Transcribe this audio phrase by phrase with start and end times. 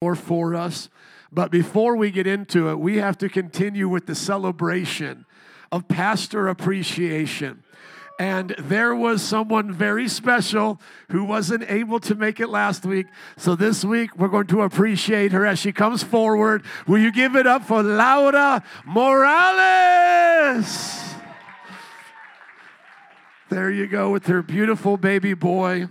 [0.00, 0.88] more for us.
[1.32, 5.26] But before we get into it, we have to continue with the celebration
[5.72, 7.64] of pastor appreciation.
[8.20, 10.80] And there was someone very special
[11.10, 13.06] who wasn't able to make it last week.
[13.36, 16.62] So this week, we're going to appreciate her as she comes forward.
[16.86, 20.28] Will you give it up for Laura Morales?
[23.50, 25.88] There you go with her beautiful baby boy.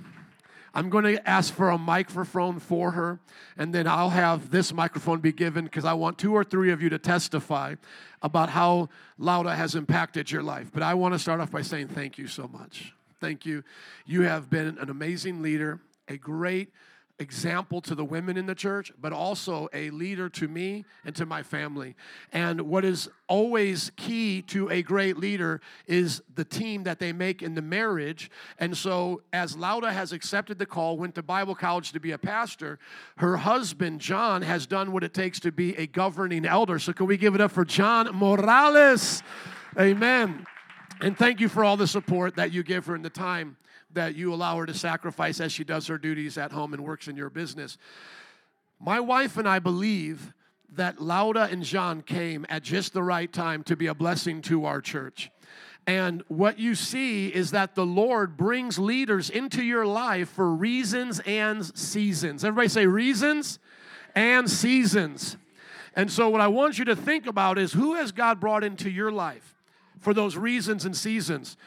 [0.78, 3.20] I'm going to ask for a microphone for her,
[3.57, 6.83] and then I'll have this microphone be given because I want two or three of
[6.83, 7.74] you to testify
[8.21, 10.69] about how Laura has impacted your life.
[10.71, 12.93] But I want to start off by saying thank you so much.
[13.19, 13.64] Thank you.
[14.05, 16.69] You have been an amazing leader, a great
[17.20, 21.25] example to the women in the church, but also a leader to me and to
[21.25, 21.96] my family.
[22.32, 27.42] And what is always key to a great leader is the team that they make
[27.42, 28.30] in the marriage.
[28.60, 32.17] And so, as Laura has accepted the call, went to Bible college to be a
[32.17, 32.78] pastor,
[33.17, 36.78] her husband, John, has done what it takes to be a governing elder.
[36.78, 39.23] So, can we give it up for John Morales?
[39.80, 40.45] Amen.
[41.00, 43.58] And thank you for all the support that you give her in the time
[43.98, 47.08] that you allow her to sacrifice as she does her duties at home and works
[47.08, 47.80] in your business.
[48.80, 50.34] My wife and I believe
[50.76, 54.66] that Laura and John came at just the right time to be a blessing to
[54.66, 55.31] our church.
[55.88, 61.20] And what you see is that the Lord brings leaders into your life for reasons
[61.25, 62.45] and seasons.
[62.45, 63.58] Everybody say reasons
[64.14, 65.38] and seasons.
[65.95, 68.92] And so, what I want you to think about is who has God brought into
[68.92, 69.56] your life
[70.00, 71.58] for those reasons and seasons?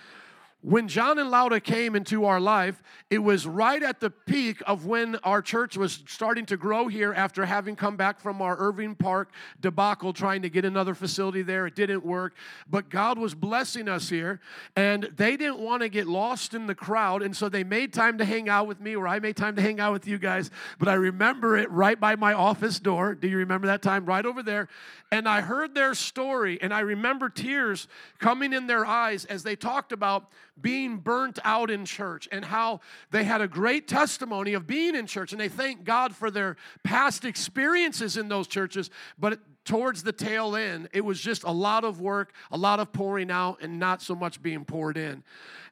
[0.63, 4.85] When John and Laura came into our life, it was right at the peak of
[4.85, 8.95] when our church was starting to grow here after having come back from our Irving
[8.95, 9.31] Park
[9.63, 11.67] debacle, trying to get another facility there.
[11.67, 12.35] It didn't work,
[12.69, 14.39] but God was blessing us here,
[14.77, 18.19] and they didn't want to get lost in the crowd, and so they made time
[18.19, 20.51] to hang out with me, or I made time to hang out with you guys.
[20.79, 23.15] But I remember it right by my office door.
[23.15, 24.05] Do you remember that time?
[24.05, 24.69] Right over there.
[25.11, 29.57] And I heard their story, and I remember tears coming in their eyes as they
[29.57, 30.29] talked about
[30.61, 35.07] being burnt out in church and how they had a great testimony of being in
[35.07, 40.13] church and they thank God for their past experiences in those churches but towards the
[40.13, 43.79] tail end it was just a lot of work a lot of pouring out and
[43.79, 45.23] not so much being poured in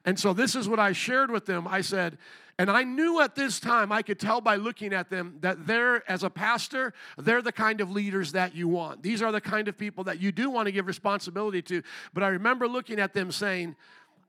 [0.05, 2.17] and so this is what I shared with them I said
[2.59, 6.03] and I knew at this time, I could tell by looking at them that they're,
[6.11, 9.01] as a pastor, they're the kind of leaders that you want.
[9.01, 11.81] These are the kind of people that you do want to give responsibility to.
[12.13, 13.77] But I remember looking at them saying,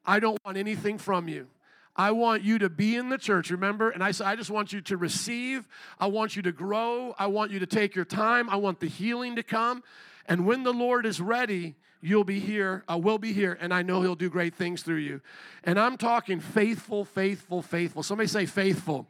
[0.04, 1.48] I don't want anything from you.
[1.96, 3.90] I want you to be in the church, remember?
[3.90, 5.66] And I said, I just want you to receive.
[5.98, 7.14] I want you to grow.
[7.18, 8.48] I want you to take your time.
[8.48, 9.82] I want the healing to come.
[10.26, 13.82] And when the Lord is ready, you'll be here, I will be here, and I
[13.82, 15.20] know He'll do great things through you.
[15.64, 18.02] And I'm talking faithful, faithful, faithful.
[18.02, 19.06] Somebody say faithful.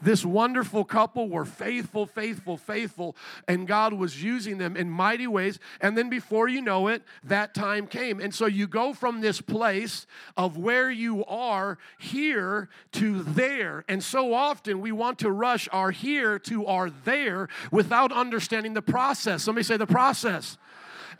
[0.00, 5.58] This wonderful couple were faithful, faithful, faithful, and God was using them in mighty ways.
[5.80, 8.18] And then before you know it, that time came.
[8.18, 10.06] And so you go from this place
[10.38, 13.84] of where you are here to there.
[13.88, 18.82] And so often we want to rush our here to our there without understanding the
[18.82, 19.42] process.
[19.42, 20.56] Somebody say the process.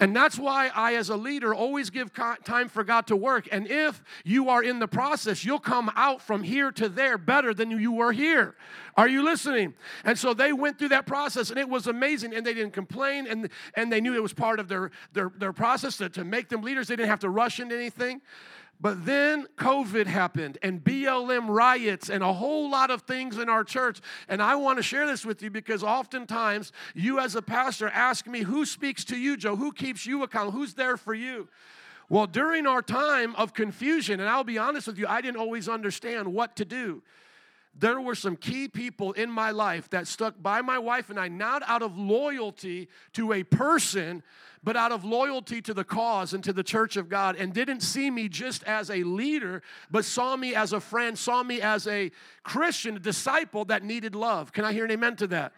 [0.01, 3.49] And that's why I, as a leader, always give time for God to work.
[3.53, 7.53] And if you are in the process, you'll come out from here to there better
[7.53, 8.57] than you were here.
[8.97, 9.75] Are you listening?
[10.05, 12.35] And so they went through that process, and it was amazing.
[12.35, 15.53] And they didn't complain, and, and they knew it was part of their, their, their
[15.53, 16.89] process to, to make them leaders.
[16.89, 18.23] They didn't have to rush into anything.
[18.81, 23.63] But then COVID happened and BLM riots and a whole lot of things in our
[23.63, 24.01] church.
[24.27, 28.27] And I want to share this with you because oftentimes you, as a pastor, ask
[28.27, 29.57] me, Who speaks to you, Joe?
[29.57, 30.59] Who keeps you accountable?
[30.59, 31.49] Who's there for you?
[32.09, 35.69] Well, during our time of confusion, and I'll be honest with you, I didn't always
[35.69, 37.03] understand what to do.
[37.79, 41.29] There were some key people in my life that stuck by my wife and I,
[41.29, 44.25] not out of loyalty to a person,
[44.63, 47.81] but out of loyalty to the cause and to the church of God, and didn't
[47.81, 51.87] see me just as a leader, but saw me as a friend, saw me as
[51.87, 52.11] a
[52.43, 54.53] Christian, a disciple that needed love.
[54.53, 55.53] Can I hear an amen to that?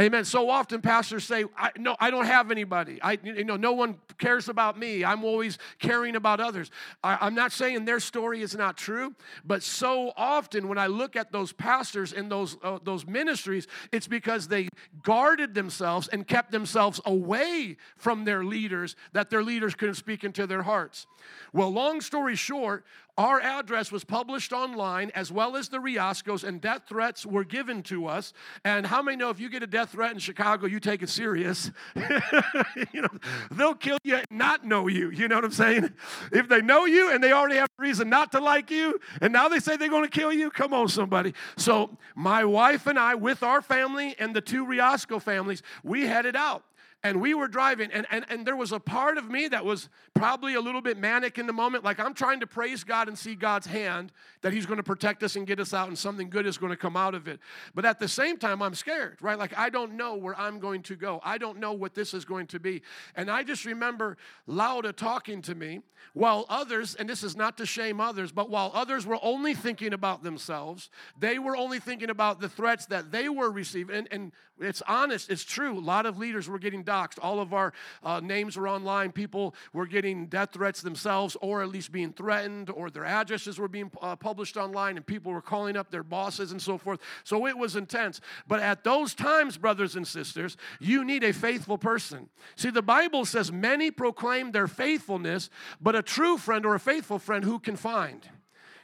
[0.00, 0.24] Amen.
[0.24, 2.98] So often pastors say, I, "No, I don't have anybody.
[3.02, 5.04] I, you know, no one cares about me.
[5.04, 6.70] I'm always caring about others."
[7.04, 9.14] I, am not saying their story is not true,
[9.44, 14.08] but so often when I look at those pastors in those uh, those ministries, it's
[14.08, 14.68] because they
[15.02, 20.46] guarded themselves and kept themselves away from their leaders that their leaders couldn't speak into
[20.46, 21.06] their hearts.
[21.52, 22.84] Well, long story short,
[23.18, 27.82] our address was published online as well as the Riascos, and death threats were given
[27.84, 28.32] to us.
[28.64, 31.10] And how many know if you get a death threat in Chicago, you take it
[31.10, 31.70] serious?
[31.94, 33.08] you know,
[33.50, 35.10] they'll kill you and not know you.
[35.10, 35.92] You know what I'm saying?
[36.32, 39.32] If they know you and they already have a reason not to like you, and
[39.32, 41.34] now they say they're going to kill you, come on, somebody.
[41.56, 46.36] So my wife and I, with our family and the two Riasco families, we headed
[46.36, 46.64] out
[47.04, 49.88] and we were driving and, and, and there was a part of me that was
[50.14, 53.18] probably a little bit manic in the moment like i'm trying to praise god and
[53.18, 54.12] see god's hand
[54.42, 56.70] that he's going to protect us and get us out and something good is going
[56.70, 57.38] to come out of it.
[57.74, 59.38] But at the same time i'm scared right?
[59.38, 61.20] Like i don't know where i'm going to go.
[61.24, 62.82] I don't know what this is going to be.
[63.16, 64.16] And i just remember
[64.46, 65.80] laura talking to me
[66.14, 69.92] while others and this is not to shame others but while others were only thinking
[69.92, 74.32] about themselves they were only thinking about the threats that they were receiving and, and
[74.62, 77.18] it's honest it's true a lot of leaders were getting doxxed.
[77.20, 77.72] All of our
[78.02, 79.12] uh, names were online.
[79.12, 83.68] People were getting death threats themselves, or at least being threatened, or their addresses were
[83.68, 87.00] being uh, published online, and people were calling up their bosses and so forth.
[87.24, 88.20] So it was intense.
[88.46, 92.28] But at those times, brothers and sisters, you need a faithful person.
[92.56, 95.50] See, the Bible says many proclaim their faithfulness,
[95.80, 98.28] but a true friend or a faithful friend who can find?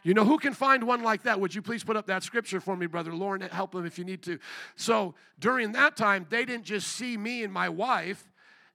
[0.03, 1.41] You know, who can find one like that?
[1.41, 3.41] Would you please put up that scripture for me, Brother Lauren?
[3.43, 4.39] Help them if you need to.
[4.77, 8.25] So during that time, they didn't just see me and my wife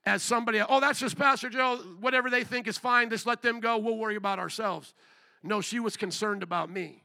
[0.05, 3.59] as somebody, oh, that's just Pastor Joe, whatever they think is fine, just let them
[3.59, 4.93] go, we'll worry about ourselves.
[5.43, 7.03] No, she was concerned about me.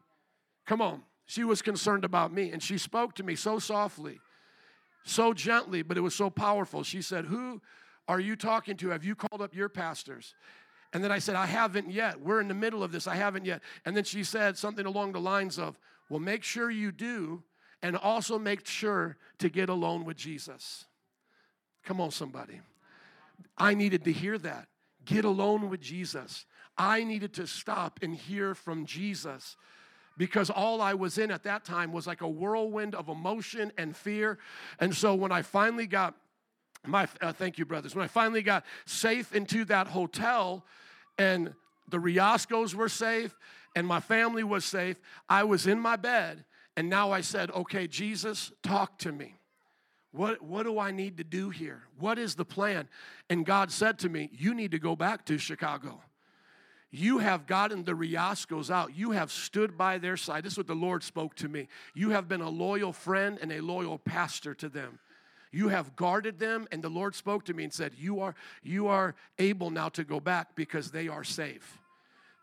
[0.67, 1.03] Come on.
[1.27, 4.19] She was concerned about me, and she spoke to me so softly,
[5.05, 6.83] so gently, but it was so powerful.
[6.83, 7.61] She said, Who
[8.09, 8.89] are you talking to?
[8.89, 10.35] Have you called up your pastors?
[10.93, 12.21] And then I said, I haven't yet.
[12.21, 13.07] We're in the middle of this.
[13.07, 13.61] I haven't yet.
[13.85, 17.43] And then she said something along the lines of, Well, make sure you do,
[17.83, 20.87] and also make sure to get alone with Jesus.
[21.85, 22.61] Come on, somebody.
[23.57, 24.69] I needed to hear that.
[25.05, 26.45] Get alone with Jesus.
[26.77, 29.57] I needed to stop and hear from Jesus
[30.17, 33.97] because all I was in at that time was like a whirlwind of emotion and
[33.97, 34.39] fear.
[34.81, 36.15] And so when I finally got
[36.89, 40.65] my uh, thank you brothers when i finally got safe into that hotel
[41.19, 41.53] and
[41.89, 43.37] the riascos were safe
[43.77, 46.45] and my family was safe i was in my bed
[46.77, 49.35] and now i said okay jesus talk to me
[50.13, 52.89] what, what do i need to do here what is the plan
[53.29, 56.01] and god said to me you need to go back to chicago
[56.91, 58.97] you have gotten the Riascos out.
[58.97, 60.45] You have stood by their side.
[60.45, 61.69] This is what the Lord spoke to me.
[61.95, 64.99] You have been a loyal friend and a loyal pastor to them.
[65.51, 68.89] You have guarded them, and the Lord spoke to me and said, You are, you
[68.89, 71.79] are able now to go back because they are safe.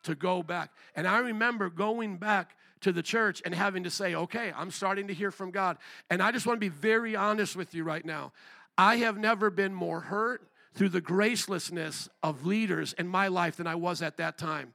[0.03, 0.71] To go back.
[0.95, 5.07] And I remember going back to the church and having to say, Okay, I'm starting
[5.07, 5.77] to hear from God.
[6.09, 8.31] And I just want to be very honest with you right now.
[8.77, 13.67] I have never been more hurt through the gracelessness of leaders in my life than
[13.67, 14.73] I was at that time.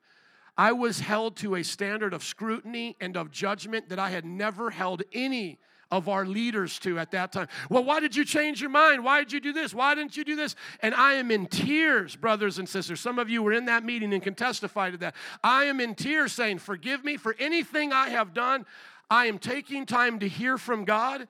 [0.56, 4.71] I was held to a standard of scrutiny and of judgment that I had never
[4.71, 5.59] held any
[5.90, 7.48] of our leaders to at that time.
[7.69, 9.04] Well, why did you change your mind?
[9.04, 9.75] Why did you do this?
[9.75, 10.54] Why didn't you do this?
[10.81, 13.00] And I am in tears, brothers and sisters.
[13.00, 15.14] Some of you were in that meeting and can testify to that.
[15.42, 18.66] I am in tears saying, Forgive me for anything I have done.
[19.10, 21.26] I am taking time to hear from God.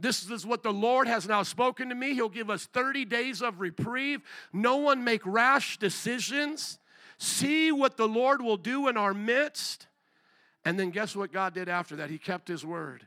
[0.00, 2.14] This is what the Lord has now spoken to me.
[2.14, 4.22] He'll give us 30 days of reprieve.
[4.52, 6.78] No one make rash decisions.
[7.18, 9.88] See what the Lord will do in our midst.
[10.64, 12.10] And then guess what God did after that?
[12.10, 13.06] He kept his word.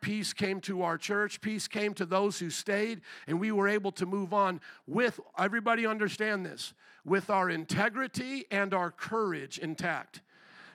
[0.00, 3.92] Peace came to our church, peace came to those who stayed, and we were able
[3.92, 6.72] to move on with, everybody understand this,
[7.04, 10.22] with our integrity and our courage intact.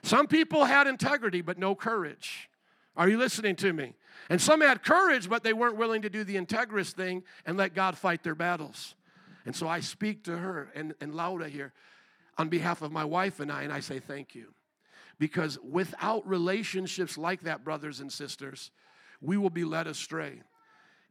[0.02, 2.48] Some people had integrity, but no courage.
[2.96, 3.94] Are you listening to me?
[4.30, 7.74] And some had courage, but they weren't willing to do the integrous thing and let
[7.74, 8.94] God fight their battles.
[9.44, 11.72] And so I speak to her and, and Laura here
[12.38, 14.52] on behalf of my wife and I, and I say thank you.
[15.18, 18.70] Because without relationships like that, brothers and sisters,
[19.20, 20.40] we will be led astray.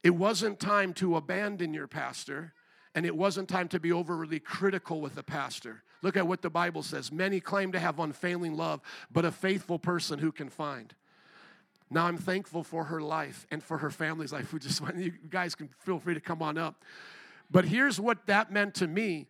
[0.03, 2.53] It wasn't time to abandon your pastor,
[2.93, 5.83] and it wasn't time to be overly critical with the pastor.
[6.01, 7.11] Look at what the Bible says.
[7.11, 8.81] Many claim to have unfailing love,
[9.11, 10.93] but a faithful person who can find.
[11.89, 14.53] Now I'm thankful for her life and for her family's life.
[14.53, 16.83] We just want you guys can feel free to come on up.
[17.51, 19.27] But here's what that meant to me.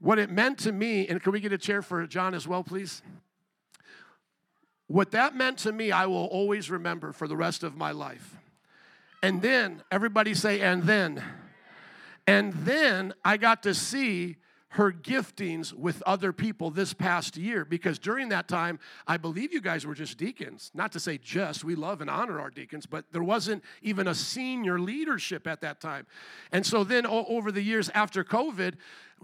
[0.00, 2.62] What it meant to me, and can we get a chair for John as well,
[2.62, 3.02] please?
[4.88, 8.36] What that meant to me, I will always remember for the rest of my life.
[9.22, 11.22] And then, everybody say, and then.
[12.26, 14.36] And then I got to see
[14.72, 19.62] her giftings with other people this past year because during that time, I believe you
[19.62, 20.70] guys were just deacons.
[20.74, 24.14] Not to say just, we love and honor our deacons, but there wasn't even a
[24.14, 26.06] senior leadership at that time.
[26.52, 28.74] And so then over the years after COVID,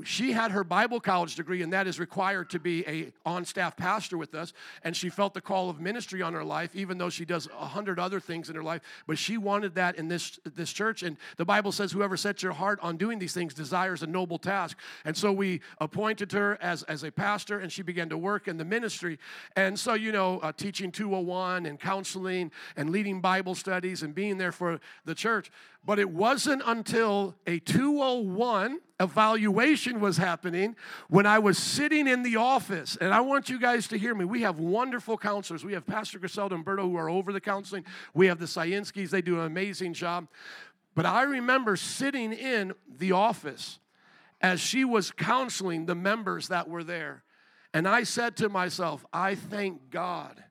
[0.02, 4.18] she had her Bible college degree, and that is required to be a on-staff pastor
[4.18, 4.52] with us.
[4.82, 7.66] And she felt the call of ministry on her life, even though she does a
[7.66, 8.82] hundred other things in her life.
[9.06, 11.02] But she wanted that in this this church.
[11.02, 14.38] And the Bible says, "Whoever sets your heart on doing these things desires a noble
[14.38, 18.48] task." And so we appointed her as as a pastor, and she began to work
[18.48, 19.18] in the ministry.
[19.54, 24.38] And so you know, uh, teaching 201 and counseling and leading Bible studies and being
[24.38, 25.50] there for the church.
[25.86, 30.76] But it wasn't until a 201 evaluation was happening
[31.08, 32.96] when I was sitting in the office.
[32.96, 34.24] And I want you guys to hear me.
[34.24, 35.64] We have wonderful counselors.
[35.64, 37.84] We have Pastor Griselda and Berto who are over the counseling.
[38.14, 40.28] We have the Scienskis, they do an amazing job.
[40.94, 43.78] But I remember sitting in the office
[44.40, 47.24] as she was counseling the members that were there.
[47.72, 50.42] And I said to myself, I thank God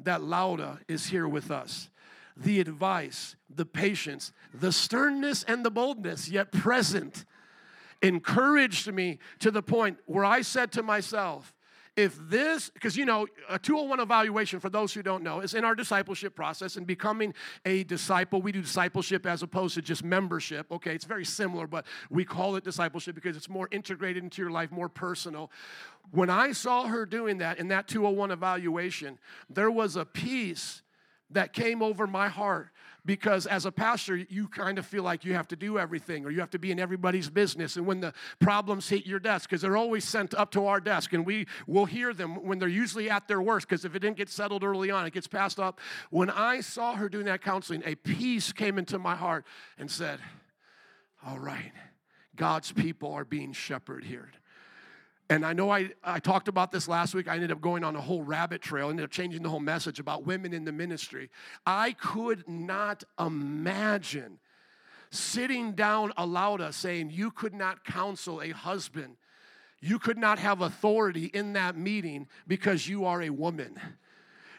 [0.00, 1.88] that Laura is here with us
[2.38, 7.24] the advice, the patience, the sternness, and the boldness, yet present,
[8.00, 11.52] encouraged me to the point where I said to myself,
[11.96, 15.64] if this, because you know, a 201 evaluation, for those who don't know, is in
[15.64, 18.40] our discipleship process and becoming a disciple.
[18.40, 20.70] We do discipleship as opposed to just membership.
[20.70, 24.52] Okay, it's very similar, but we call it discipleship because it's more integrated into your
[24.52, 25.50] life, more personal.
[26.12, 29.18] When I saw her doing that in that 201 evaluation,
[29.50, 30.82] there was a peace
[31.30, 32.70] that came over my heart
[33.04, 36.30] because as a pastor you kind of feel like you have to do everything or
[36.30, 37.76] you have to be in everybody's business.
[37.76, 41.12] And when the problems hit your desk because they're always sent up to our desk
[41.12, 44.16] and we will hear them when they're usually at their worst because if it didn't
[44.16, 45.80] get settled early on it gets passed up.
[46.10, 49.44] When i saw her doing that counseling a peace came into my heart
[49.78, 50.20] and said
[51.26, 51.72] all right
[52.36, 54.30] god's people are being shepherded here
[55.30, 57.28] and I know I, I talked about this last week.
[57.28, 60.00] I ended up going on a whole rabbit trail, ended up changing the whole message
[60.00, 61.28] about women in the ministry.
[61.66, 64.38] I could not imagine
[65.10, 69.16] sitting down aloud us saying, You could not counsel a husband.
[69.80, 73.78] You could not have authority in that meeting because you are a woman.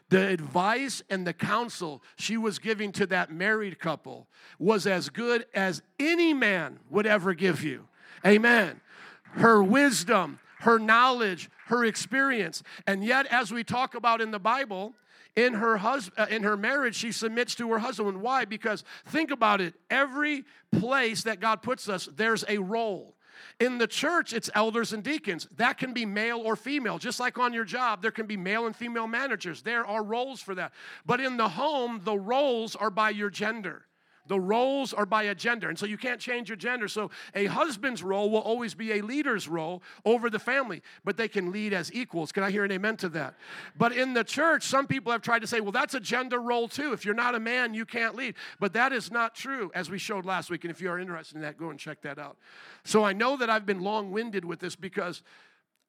[0.10, 5.46] The advice and the counsel she was giving to that married couple was as good
[5.54, 7.88] as any man would ever give you.
[8.26, 8.82] Amen.
[9.24, 12.64] Her wisdom, her knowledge, her experience.
[12.88, 14.94] And yet, as we talk about in the Bible,
[15.36, 19.30] in her husband uh, in her marriage she submits to her husband why because think
[19.30, 23.14] about it every place that god puts us there's a role
[23.60, 25.48] in the church, it's elders and deacons.
[25.58, 26.98] That can be male or female.
[26.98, 29.62] Just like on your job, there can be male and female managers.
[29.62, 30.74] There are roles for that.
[31.06, 33.86] But in the home, the roles are by your gender.
[34.30, 36.88] The roles are by a gender, and so you can't change your gender.
[36.88, 41.28] So a husband's role will always be a leader's role over the family, but they
[41.28, 42.32] can lead as equals.
[42.32, 43.34] Can I hear an amen to that?
[43.76, 46.68] But in the church, some people have tried to say, well, that's a gender role
[46.68, 46.94] too.
[46.94, 48.36] If you're not a man, you can't lead.
[48.60, 50.64] But that is not true, as we showed last week.
[50.64, 52.38] And if you are interested in that, go and check that out.
[52.84, 55.24] So I know that I've been long winded with this because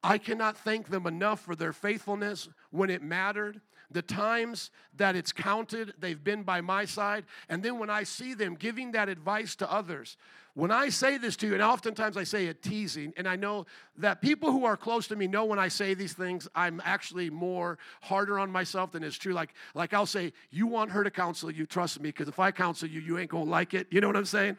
[0.01, 5.31] I cannot thank them enough for their faithfulness when it mattered the times that it's
[5.31, 7.25] counted, they've been by my side.
[7.49, 10.17] And then when I see them giving that advice to others,
[10.53, 13.65] when I say this to you, and oftentimes I say it teasing, and I know
[13.97, 17.29] that people who are close to me know when I say these things, I'm actually
[17.29, 19.33] more harder on myself than is true.
[19.33, 22.51] Like, like I'll say, You want her to counsel you, trust me, because if I
[22.51, 23.87] counsel you, you ain't gonna like it.
[23.91, 24.57] You know what I'm saying?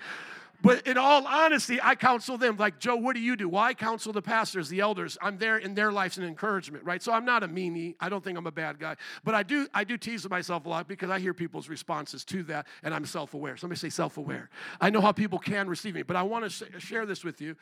[0.62, 2.56] But in all honesty, I counsel them.
[2.56, 3.48] Like, Joe, what do you do?
[3.48, 5.18] Well, I counsel the pastors, the elders.
[5.20, 7.02] I'm there in their lives and encouragement, right?
[7.02, 7.96] So I'm not a meanie.
[7.98, 8.94] I don't think I'm a bad guy.
[9.24, 12.44] But I do, I do tease myself a lot because I hear people's responses to
[12.44, 13.56] that, and I'm self-aware.
[13.56, 14.50] Somebody say self-aware.
[14.80, 17.56] I know how people can receive me, but I want to share this with you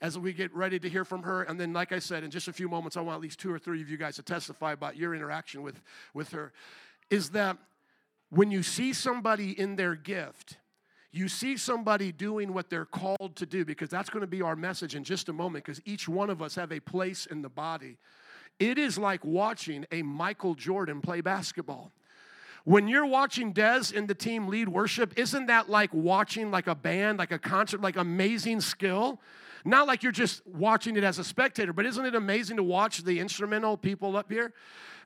[0.00, 1.42] as we get ready to hear from her.
[1.42, 3.52] And then, like I said, in just a few moments, I want at least two
[3.52, 5.82] or three of you guys to testify about your interaction with,
[6.14, 6.52] with her.
[7.10, 7.58] Is that
[8.30, 10.56] when you see somebody in their gift,
[11.12, 14.56] you see somebody doing what they're called to do, because that's going to be our
[14.56, 17.48] message in just a moment, because each one of us have a place in the
[17.48, 17.96] body.
[18.58, 21.92] It is like watching a Michael Jordan play basketball.
[22.64, 26.74] When you're watching Dez and the team lead worship, isn't that like watching like a
[26.74, 29.20] band, like a concert, like amazing skill?
[29.64, 33.04] Not like you're just watching it as a spectator, but isn't it amazing to watch
[33.04, 34.52] the instrumental people up here?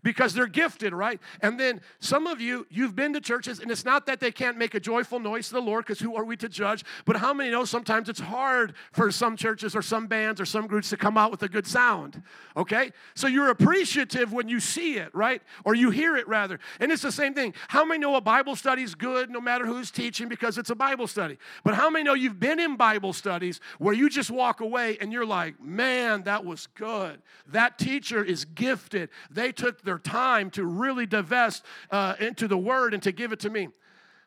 [0.02, 1.20] Because they're gifted, right?
[1.40, 4.56] And then some of you, you've been to churches, and it's not that they can't
[4.56, 6.84] make a joyful noise to the Lord, because who are we to judge?
[7.04, 10.66] But how many know sometimes it's hard for some churches or some bands or some
[10.66, 12.22] groups to come out with a good sound,
[12.56, 12.92] okay?
[13.14, 15.42] So you're appreciative when you see it, right?
[15.64, 16.60] Or you hear it rather.
[16.78, 17.54] And it's the same thing.
[17.68, 20.74] How many know a Bible study is good no matter who's teaching because it's a
[20.74, 21.38] Bible study?
[21.64, 25.12] But how many know you've been in Bible studies where you just walk away and
[25.12, 27.20] you're like, man, that was good.
[27.46, 29.10] That teacher is gifted.
[29.30, 33.40] They took their time to really divest uh, into the word and to give it
[33.40, 33.66] to me.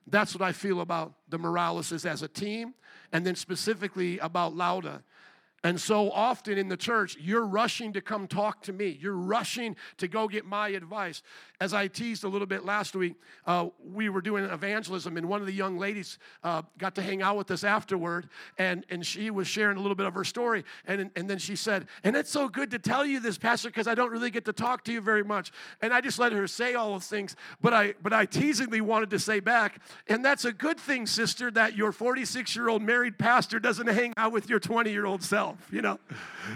[0.07, 2.73] That's what I feel about the Moraleses as a team,
[3.13, 5.03] and then specifically about Laura.
[5.65, 8.97] And so often in the church, you're rushing to come talk to me.
[8.99, 11.23] You're rushing to go get my advice.
[11.61, 13.13] As I teased a little bit last week,
[13.45, 17.21] uh, we were doing evangelism, and one of the young ladies uh, got to hang
[17.21, 18.27] out with us afterward,
[18.57, 20.65] and, and she was sharing a little bit of her story.
[20.85, 23.87] And, and then she said, And it's so good to tell you this, Pastor, because
[23.87, 25.53] I don't really get to talk to you very much.
[25.81, 29.09] And I just let her say all those things, but I, but I teasingly wanted
[29.11, 29.79] to say back,
[30.09, 34.13] and that's a good thing, sister, that your 46 year old married pastor doesn't hang
[34.17, 35.99] out with your 20 year old self you know.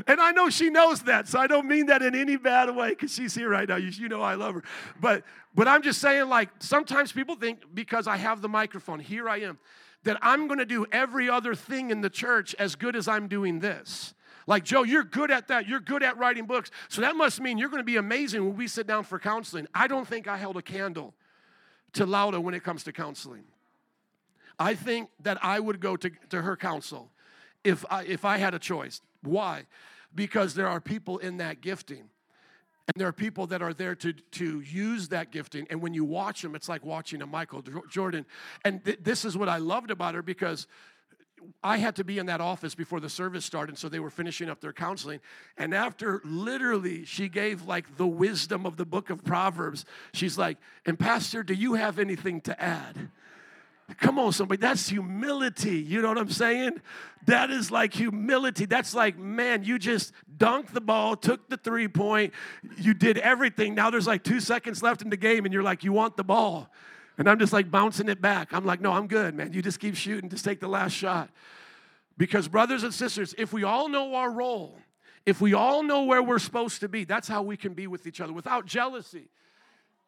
[0.06, 2.90] And I know she knows that, so I don't mean that in any bad way
[2.90, 3.78] because she's here right now.
[3.78, 4.64] You, you know I love her.
[5.00, 5.24] But
[5.56, 9.38] but I'm just saying, like, sometimes people think because I have the microphone, here I
[9.38, 9.58] am,
[10.04, 13.60] that I'm gonna do every other thing in the church as good as I'm doing
[13.60, 14.14] this.
[14.48, 15.68] Like, Joe, you're good at that.
[15.68, 16.72] You're good at writing books.
[16.88, 19.68] So that must mean you're going to be amazing when we sit down for counseling.
[19.76, 21.14] I don't think I held a candle
[21.94, 23.44] to Laura when it comes to counseling.
[24.58, 27.12] I think that I would go to, to her counsel
[27.64, 29.02] if I, if I had a choice.
[29.22, 29.66] Why?
[30.14, 32.10] Because there are people in that gifting.
[32.88, 35.68] And there are people that are there to, to use that gifting.
[35.70, 38.26] And when you watch them, it's like watching a Michael Jordan.
[38.64, 40.68] And th- this is what I loved about her because
[41.64, 44.50] I had to be in that office before the service started, so they were finishing
[44.50, 45.20] up their counseling.
[45.58, 49.86] And after literally, she gave like the wisdom of the book of Proverbs.
[50.14, 53.10] She's like, And Pastor, do you have anything to add?
[53.96, 54.60] Come on, somebody.
[54.60, 55.80] That's humility.
[55.80, 56.82] You know what I'm saying?
[57.26, 58.66] That is like humility.
[58.66, 62.34] That's like, man, you just dunked the ball, took the three point,
[62.78, 63.76] you did everything.
[63.76, 66.24] Now there's like two seconds left in the game, and you're like, you want the
[66.24, 66.70] ball.
[67.18, 68.54] And I'm just like bouncing it back.
[68.54, 69.54] I'm like, no, I'm good, man.
[69.54, 71.30] You just keep shooting, just take the last shot.
[72.18, 74.80] Because, brothers and sisters, if we all know our role,
[75.26, 78.06] if we all know where we're supposed to be, that's how we can be with
[78.06, 79.30] each other without jealousy.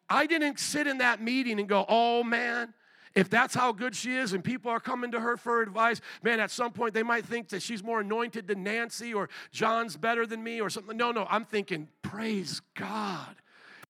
[0.08, 2.74] I didn't sit in that meeting and go, oh man,
[3.14, 6.38] if that's how good she is and people are coming to her for advice, man,
[6.38, 10.26] at some point they might think that she's more anointed than Nancy or John's better
[10.26, 10.96] than me or something.
[10.96, 13.36] No, no, I'm thinking, praise God.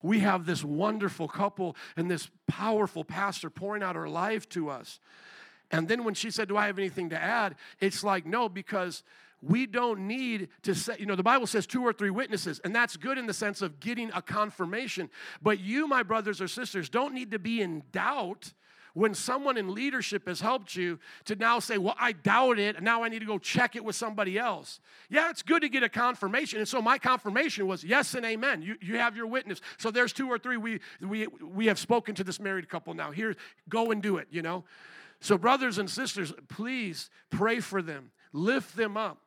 [0.02, 4.98] We have this wonderful couple and this powerful pastor pouring out her life to us.
[5.70, 7.56] And then when she said, Do I have anything to add?
[7.80, 9.02] It's like, no, because
[9.42, 12.74] we don't need to say, you know, the Bible says two or three witnesses, and
[12.74, 15.08] that's good in the sense of getting a confirmation.
[15.40, 18.52] But you, my brothers or sisters, don't need to be in doubt
[18.94, 22.84] when someone in leadership has helped you to now say, Well, I doubt it, and
[22.84, 24.80] now I need to go check it with somebody else.
[25.08, 26.58] Yeah, it's good to get a confirmation.
[26.58, 28.62] And so my confirmation was yes and amen.
[28.62, 29.60] You, you have your witness.
[29.78, 30.56] So there's two or three.
[30.56, 33.10] We, we, we have spoken to this married couple now.
[33.10, 33.36] Here,
[33.68, 34.64] go and do it, you know?
[35.20, 39.18] So, brothers and sisters, please pray for them, lift them up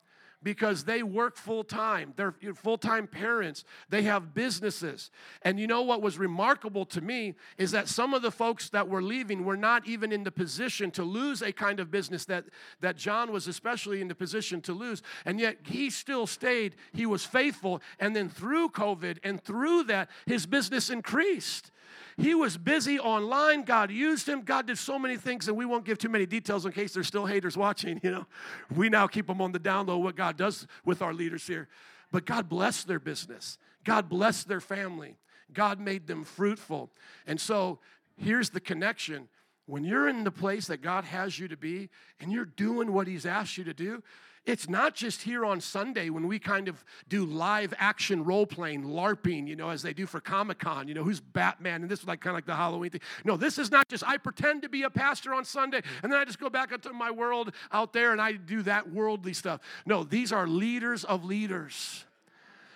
[0.44, 2.14] because they work full time.
[2.16, 3.64] They're full time parents.
[3.90, 5.10] They have businesses.
[5.42, 8.88] And you know what was remarkable to me is that some of the folks that
[8.88, 12.46] were leaving were not even in the position to lose a kind of business that,
[12.82, 15.02] that John was especially in the position to lose.
[15.26, 16.76] And yet he still stayed.
[16.94, 17.82] He was faithful.
[18.00, 21.72] And then through COVID and through that, his business increased.
[22.18, 23.64] He was busy online.
[23.64, 24.42] God used him.
[24.42, 27.08] God did so many things, and we won't give too many details in case there's
[27.08, 28.00] still haters watching.
[28.04, 28.28] You know,
[28.76, 31.68] we now keep them on the down low what God does with our leaders here.
[32.12, 33.58] But God blessed their business.
[33.84, 35.18] God blessed their family.
[35.52, 36.92] God made them fruitful.
[37.26, 37.80] And so
[38.18, 39.28] here's the connection.
[39.66, 43.08] When you're in the place that God has you to be and you're doing what
[43.08, 44.04] He's asked you to do,
[44.46, 48.84] it's not just here on Sunday when we kind of do live action role playing,
[48.84, 52.02] LARPing, you know, as they do for Comic Con, you know, who's Batman, and this
[52.02, 53.02] is like kind of like the Halloween thing.
[53.24, 56.20] No, this is not just I pretend to be a pastor on Sunday and then
[56.20, 59.62] I just go back into my world out there and I do that worldly stuff.
[59.86, 62.04] No, these are leaders of leaders.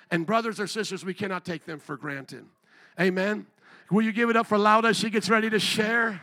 [0.10, 2.46] And brothers or sisters, we cannot take them for granted.
[3.00, 3.46] Amen.
[3.92, 4.94] Will you give it up for Laura?
[4.94, 6.22] She gets ready to share.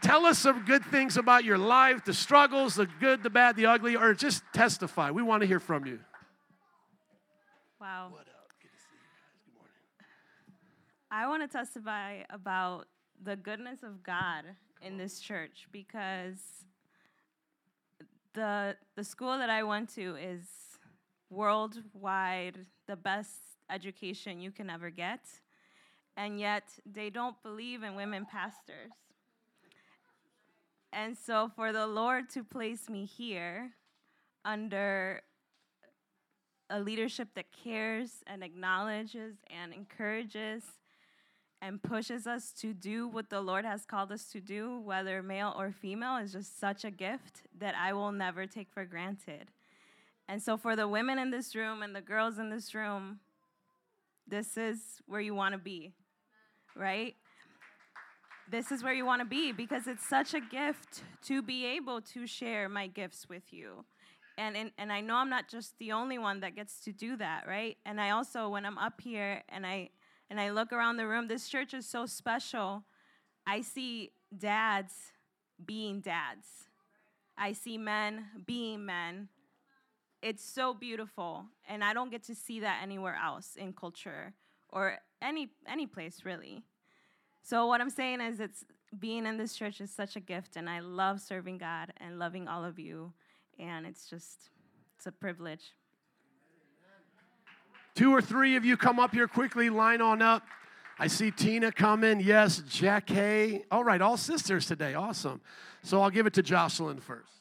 [0.00, 3.66] Tell us some good things about your life, the struggles, the good, the bad, the
[3.66, 5.10] ugly, or just testify.
[5.10, 5.98] We want to hear from you.
[7.80, 8.08] Wow.
[8.10, 8.52] What up?
[8.62, 9.28] Good to see you guys.
[9.44, 9.72] Good morning.
[11.10, 12.86] I want to testify about
[13.22, 14.44] the goodness of God
[14.82, 16.38] in this church because
[18.34, 20.42] the the school that I went to is
[21.30, 25.20] worldwide the best education you can ever get.
[26.16, 28.92] And yet they don't believe in women pastors.
[30.92, 33.72] And so for the Lord to place me here
[34.44, 35.22] under
[36.70, 40.62] a leadership that cares and acknowledges and encourages
[41.60, 45.54] and pushes us to do what the Lord has called us to do, whether male
[45.58, 49.50] or female, is just such a gift that I will never take for granted.
[50.28, 53.18] And so, for the women in this room and the girls in this room,
[54.26, 55.92] this is where you want to be,
[56.76, 57.16] right?
[58.50, 62.00] This is where you want to be because it's such a gift to be able
[62.00, 63.84] to share my gifts with you.
[64.38, 67.16] and, and and I know I'm not just the only one that gets to do
[67.16, 67.76] that, right?
[67.84, 69.90] And I also when I'm up here and I
[70.30, 72.84] and I look around the room, this church is so special.
[73.46, 74.94] I see dads
[75.64, 76.46] being dads.
[77.36, 79.28] I see men being men.
[80.22, 84.34] It's so beautiful, and I don't get to see that anywhere else in culture
[84.70, 86.64] or any any place really.
[87.48, 88.62] So what I'm saying is it's
[88.98, 92.46] being in this church is such a gift and I love serving God and loving
[92.46, 93.10] all of you
[93.58, 94.50] and it's just
[94.94, 95.72] it's a privilege.
[97.94, 100.42] Two or three of you come up here quickly, line on up.
[100.98, 102.20] I see Tina coming.
[102.20, 103.64] Yes, Jack Hay.
[103.70, 104.92] All right, all sisters today.
[104.92, 105.40] Awesome.
[105.82, 107.32] So I'll give it to Jocelyn first.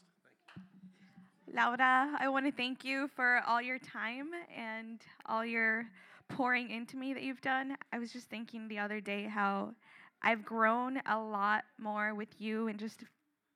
[1.54, 5.86] Laura, I want to thank you for all your time and all your
[6.30, 7.76] pouring into me that you've done.
[7.92, 9.74] I was just thinking the other day how
[10.22, 13.06] I've grown a lot more with you in just a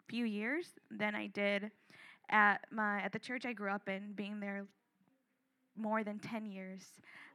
[0.08, 1.71] few years than I did
[2.30, 4.65] at my at the church I grew up in, being there
[5.76, 6.82] more than 10 years.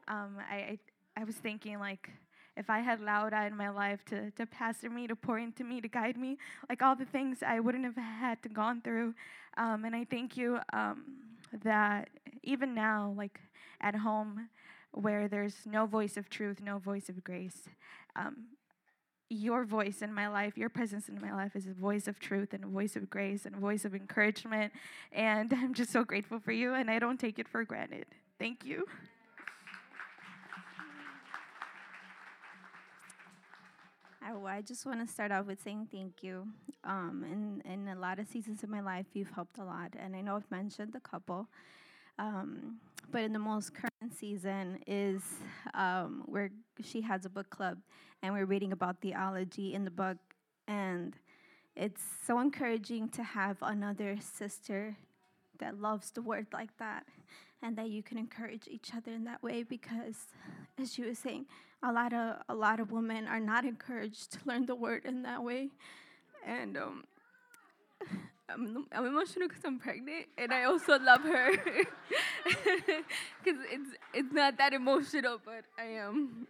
[0.08, 0.78] Um, I, I
[1.18, 2.10] I was thinking like
[2.56, 5.80] if I had Laura in my life to, to pastor me, to pour into me,
[5.80, 9.14] to guide me, like all the things I wouldn't have had to gone through.
[9.58, 11.04] Um, and I thank you um,
[11.64, 12.08] that
[12.42, 13.40] even now, like
[13.80, 14.48] at home,
[14.92, 17.68] where there's no voice of truth, no voice of grace,
[18.14, 18.44] um,
[19.28, 22.52] your voice in my life, your presence in my life is a voice of truth
[22.52, 24.72] and a voice of grace and a voice of encouragement.
[25.12, 28.06] And I'm just so grateful for you, and I don't take it for granted.
[28.38, 28.86] Thank you.
[34.56, 36.46] I just want to start off with saying thank you.
[36.82, 39.92] Um, in, in a lot of seasons of my life, you've helped a lot.
[39.98, 41.46] And I know I've mentioned a couple.
[42.18, 42.76] Um,
[43.10, 45.20] but in the most current season is
[45.74, 46.50] um, where
[46.82, 47.76] she has a book club
[48.26, 50.16] and we're reading about theology in the book.
[50.66, 51.14] And
[51.76, 54.96] it's so encouraging to have another sister
[55.60, 57.06] that loves the word like that
[57.62, 60.26] and that you can encourage each other in that way because
[60.78, 61.46] as you were saying
[61.82, 65.22] a lot of a lot of women are not encouraged to learn the word in
[65.22, 65.70] that way
[66.44, 67.04] and um,
[68.50, 71.52] I'm, I'm emotional because I'm pregnant and I also love her
[72.44, 76.46] because it's it's not that emotional but I am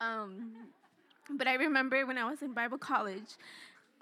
[0.00, 0.52] um,
[1.36, 3.36] but I remember when I was in Bible college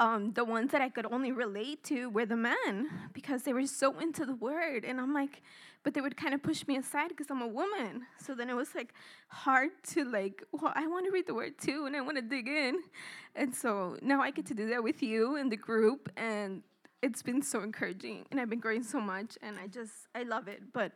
[0.00, 3.66] um, the ones that I could only relate to were the men because they were
[3.66, 4.86] so into the word.
[4.86, 5.42] And I'm like,
[5.82, 8.06] but they would kind of push me aside because I'm a woman.
[8.18, 8.94] So then it was like
[9.28, 12.22] hard to like, well, I want to read the word too and I want to
[12.22, 12.80] dig in.
[13.36, 16.10] And so now I get to do that with you and the group.
[16.16, 16.62] And
[17.02, 20.48] it's been so encouraging and I've been growing so much and I just, I love
[20.48, 20.62] it.
[20.72, 20.92] But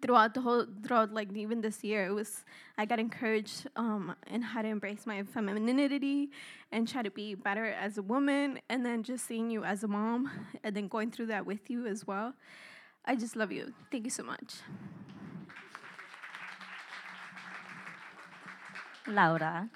[0.00, 2.44] throughout the whole throughout like even this year it was
[2.78, 6.30] i got encouraged um in how to embrace my femininity
[6.72, 9.88] and try to be better as a woman and then just seeing you as a
[9.88, 10.30] mom
[10.64, 12.34] and then going through that with you as well.
[13.04, 13.74] I just love you.
[13.90, 14.54] Thank you so much.
[19.06, 19.68] Laura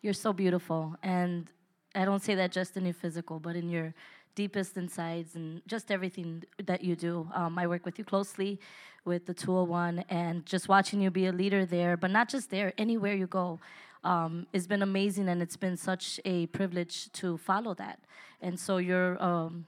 [0.00, 1.50] you're so beautiful and
[1.96, 3.92] i don't say that just in your physical but in your
[4.34, 7.28] deepest insides and just everything that you do.
[7.34, 8.60] Um, I work with you closely
[9.04, 12.72] with the 201 and just watching you be a leader there, but not just there,
[12.78, 13.58] anywhere you go.
[14.04, 18.00] Um, it's been amazing and it's been such a privilege to follow that.
[18.40, 19.66] And so your um,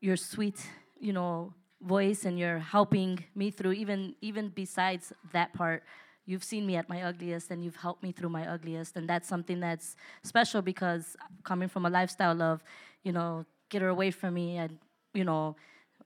[0.00, 0.60] your sweet,
[0.98, 5.82] you know, voice and you're helping me through even even besides that part
[6.24, 9.28] you've seen me at my ugliest and you've helped me through my ugliest and that's
[9.28, 12.64] something that's special because coming from a lifestyle of
[13.04, 14.78] you know get her away from me and
[15.12, 15.54] you know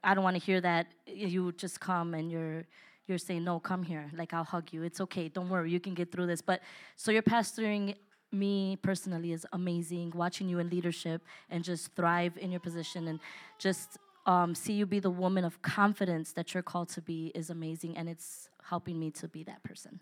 [0.02, 2.64] i don't want to hear that you just come and you're
[3.10, 4.08] you're saying no come here.
[4.16, 4.82] Like i'll hug you.
[4.84, 5.28] It's okay.
[5.28, 5.70] Don't worry.
[5.70, 6.40] You can get through this.
[6.40, 6.62] But
[6.96, 7.96] so you're pastoring
[8.32, 10.12] me personally is amazing.
[10.14, 13.18] Watching you in leadership and just thrive in your position and
[13.58, 17.50] just um, see you be the woman of confidence that you're called to be is
[17.50, 19.98] amazing and it's helping me to be that person.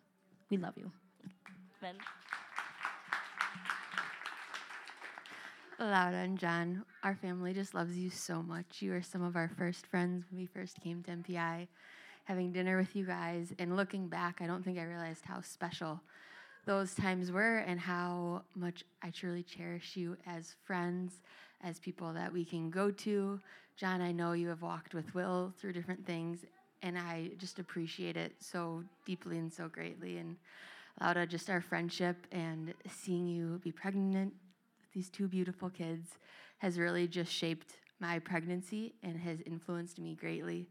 [0.50, 0.92] We love you.
[1.80, 1.94] Ben.
[5.80, 8.82] Laura and John, our family just loves you so much.
[8.82, 11.68] You are some of our first friends when we first came to MPI,
[12.24, 13.52] having dinner with you guys.
[13.60, 16.00] And looking back, I don't think I realized how special
[16.66, 21.20] those times were and how much I truly cherish you as friends,
[21.62, 23.38] as people that we can go to.
[23.76, 26.40] John, I know you have walked with Will through different things,
[26.82, 30.18] and I just appreciate it so deeply and so greatly.
[30.18, 30.38] And
[31.00, 34.34] Laura, just our friendship and seeing you be pregnant
[34.94, 36.10] these two beautiful kids
[36.58, 40.66] has really just shaped my pregnancy and has influenced me greatly.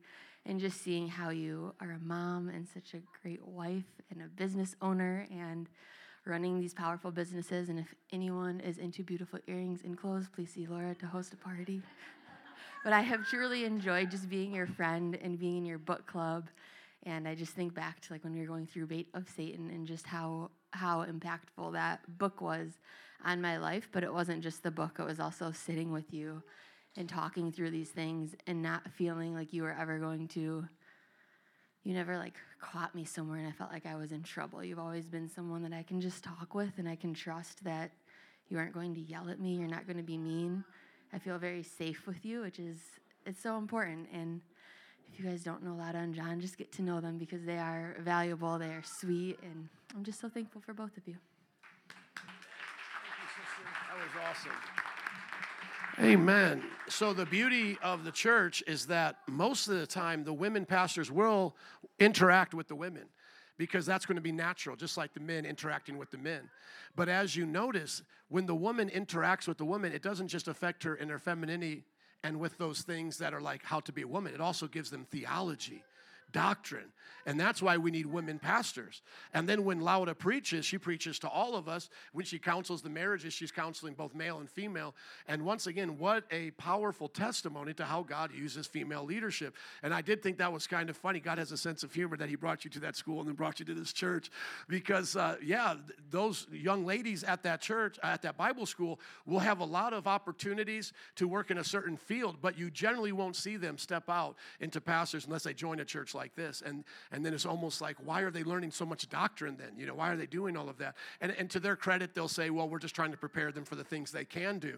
[0.46, 4.28] And just seeing how you are a mom and such a great wife and a
[4.28, 5.68] business owner and
[6.26, 7.68] running these powerful businesses.
[7.68, 11.38] And if anyone is into beautiful earrings and clothes, please see Laura to host a
[11.38, 11.82] party.
[12.84, 16.48] but I have truly enjoyed just being your friend and being in your book club.
[17.04, 19.70] And I just think back to like when we were going through Bait of Satan
[19.70, 22.74] and just how how impactful that book was
[23.24, 23.90] on my life.
[23.92, 26.42] But it wasn't just the book; it was also sitting with you
[26.96, 30.68] and talking through these things and not feeling like you were ever going to
[31.84, 34.62] you never like caught me somewhere and I felt like I was in trouble.
[34.62, 37.92] You've always been someone that I can just talk with and I can trust that
[38.50, 40.66] you aren't going to yell at me, you're not going to be mean.
[41.14, 42.78] I feel very safe with you, which is
[43.26, 44.42] it's so important and
[45.14, 47.58] if you guys don't know Laura and John, just get to know them because they
[47.58, 51.16] are valuable, they are sweet, and I'm just so thankful for both of you.
[54.30, 54.52] Awesome.
[56.00, 56.64] Amen.
[56.90, 61.12] So, the beauty of the church is that most of the time the women pastors
[61.12, 61.56] will
[62.00, 63.06] interact with the women
[63.58, 66.50] because that's going to be natural, just like the men interacting with the men.
[66.96, 70.84] But as you notice, when the woman interacts with the woman, it doesn't just affect
[70.84, 71.84] her in her femininity
[72.24, 74.90] and with those things that are like how to be a woman, it also gives
[74.90, 75.84] them theology
[76.32, 76.92] doctrine.
[77.28, 79.02] And that's why we need women pastors.
[79.34, 81.90] And then when Laura preaches, she preaches to all of us.
[82.14, 84.96] When she counsels the marriages, she's counseling both male and female.
[85.28, 89.56] And once again, what a powerful testimony to how God uses female leadership.
[89.84, 91.20] And I did think that was kind of funny.
[91.20, 93.36] God has a sense of humor that He brought you to that school and then
[93.36, 94.32] brought you to this church.
[94.70, 95.76] Because, uh, yeah,
[96.10, 100.08] those young ladies at that church, at that Bible school, will have a lot of
[100.08, 104.38] opportunities to work in a certain field, but you generally won't see them step out
[104.62, 106.62] into pastors unless they join a church like this.
[106.66, 109.72] And, and then it's almost like, why are they learning so much doctrine then?
[109.78, 110.96] You know, why are they doing all of that?
[111.22, 113.76] And, and to their credit, they'll say, well, we're just trying to prepare them for
[113.76, 114.78] the things they can do.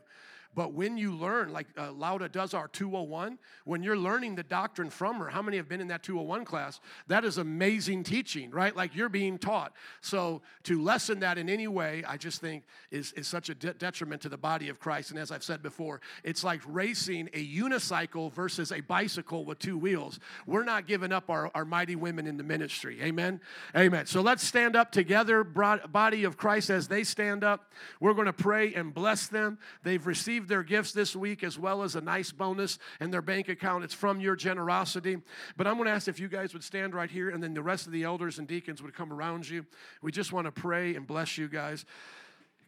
[0.55, 4.89] But when you learn, like uh, Laura does our 201, when you're learning the doctrine
[4.89, 6.79] from her, how many have been in that 201 class?
[7.07, 8.75] That is amazing teaching, right?
[8.75, 9.73] Like you're being taught.
[10.01, 13.73] So to lessen that in any way, I just think is, is such a de-
[13.75, 15.11] detriment to the body of Christ.
[15.11, 19.77] And as I've said before, it's like racing a unicycle versus a bicycle with two
[19.77, 20.19] wheels.
[20.47, 22.99] We're not giving up our, our mighty women in the ministry.
[23.03, 23.39] Amen?
[23.75, 24.07] Amen.
[24.07, 27.71] So let's stand up together, body of Christ, as they stand up.
[27.99, 29.59] We're going to pray and bless them.
[29.83, 33.49] They've received their gifts this week as well as a nice bonus in their bank
[33.49, 33.83] account.
[33.83, 35.17] It's from your generosity.
[35.57, 37.61] But I'm going to ask if you guys would stand right here and then the
[37.61, 39.65] rest of the elders and deacons would come around you.
[40.01, 41.85] We just want to pray and bless you guys.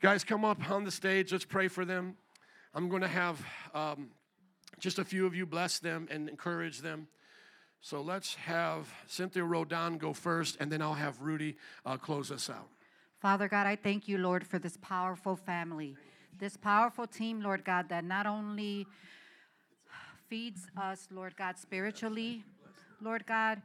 [0.01, 1.31] Guys, come up on the stage.
[1.31, 2.15] Let's pray for them.
[2.73, 4.09] I'm going to have um,
[4.79, 7.07] just a few of you bless them and encourage them.
[7.81, 12.49] So let's have Cynthia Rodon go first, and then I'll have Rudy uh, close us
[12.49, 12.67] out.
[13.19, 15.97] Father God, I thank you, Lord, for this powerful family
[16.41, 18.87] this powerful team, Lord God, that not only
[20.27, 22.43] feeds us, Lord God, spiritually,
[22.99, 23.61] Lord God,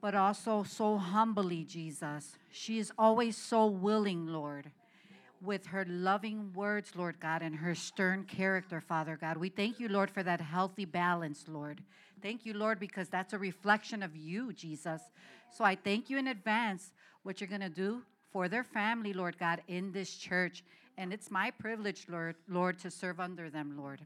[0.00, 2.38] but also so humbly, Jesus.
[2.50, 4.70] She is always so willing, Lord,
[5.42, 9.36] with her loving words, Lord God, and her stern character, Father God.
[9.36, 11.82] We thank you, Lord, for that healthy balance, Lord.
[12.22, 15.02] Thank you, Lord, because that's a reflection of you, Jesus.
[15.52, 16.92] So I thank you in advance
[17.24, 18.00] what you're going to do
[18.32, 20.64] for their family, Lord God, in this church
[20.98, 24.00] and it's my privilege, Lord, Lord, to serve under them, Lord.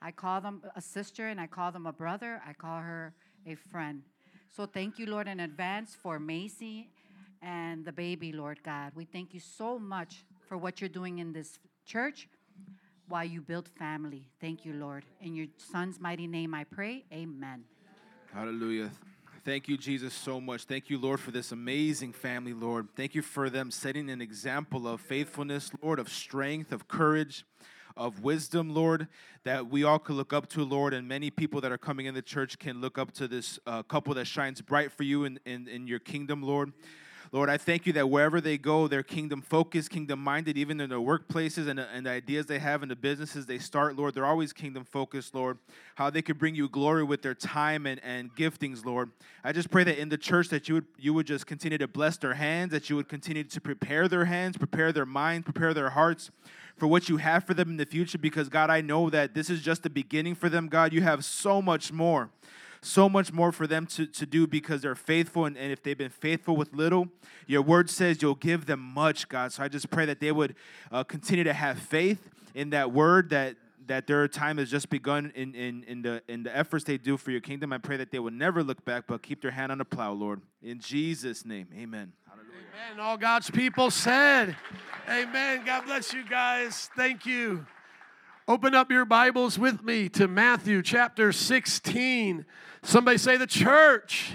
[0.00, 2.40] I call them a sister and I call them a brother.
[2.46, 3.14] I call her
[3.46, 4.02] a friend.
[4.54, 6.90] So thank you, Lord, in advance for Macy
[7.42, 8.92] and the baby, Lord God.
[8.94, 12.28] We thank you so much for what you're doing in this church
[13.08, 14.28] while you build family.
[14.40, 15.04] Thank you, Lord.
[15.20, 17.04] In your son's mighty name I pray.
[17.12, 17.64] Amen.
[18.32, 18.90] Hallelujah.
[19.48, 20.64] Thank you, Jesus, so much.
[20.64, 22.88] Thank you, Lord, for this amazing family, Lord.
[22.94, 27.46] Thank you for them setting an example of faithfulness, Lord, of strength, of courage,
[27.96, 29.08] of wisdom, Lord,
[29.44, 32.12] that we all could look up to, Lord, and many people that are coming in
[32.12, 35.40] the church can look up to this uh, couple that shines bright for you in,
[35.46, 36.74] in, in your kingdom, Lord.
[37.30, 40.88] Lord, I thank you that wherever they go, they're kingdom focused, kingdom minded, even in
[40.88, 44.14] their workplaces and, and the ideas they have in the businesses they start, Lord.
[44.14, 45.58] They're always kingdom focused, Lord.
[45.96, 49.10] How they could bring you glory with their time and, and giftings, Lord.
[49.44, 51.88] I just pray that in the church that you would you would just continue to
[51.88, 55.74] bless their hands, that you would continue to prepare their hands, prepare their minds, prepare
[55.74, 56.30] their hearts
[56.78, 59.50] for what you have for them in the future because God, I know that this
[59.50, 60.92] is just the beginning for them, God.
[60.92, 62.30] You have so much more
[62.80, 65.44] so much more for them to, to do because they're faithful.
[65.44, 67.08] And, and if they've been faithful with little,
[67.46, 69.52] your word says you'll give them much, God.
[69.52, 70.54] So I just pray that they would
[70.90, 73.56] uh, continue to have faith in that word that
[73.88, 77.16] that their time has just begun in, in, in, the, in the efforts they do
[77.16, 77.72] for your kingdom.
[77.72, 80.12] I pray that they will never look back, but keep their hand on the plow,
[80.12, 80.42] Lord.
[80.62, 82.12] In Jesus' name, amen.
[82.28, 82.52] Hallelujah.
[82.90, 83.00] Amen.
[83.00, 84.54] All God's people said,
[85.08, 85.62] Amen.
[85.64, 86.90] God bless you guys.
[86.94, 87.66] Thank you.
[88.48, 92.46] Open up your Bibles with me to Matthew chapter 16.
[92.82, 94.32] Somebody say the church.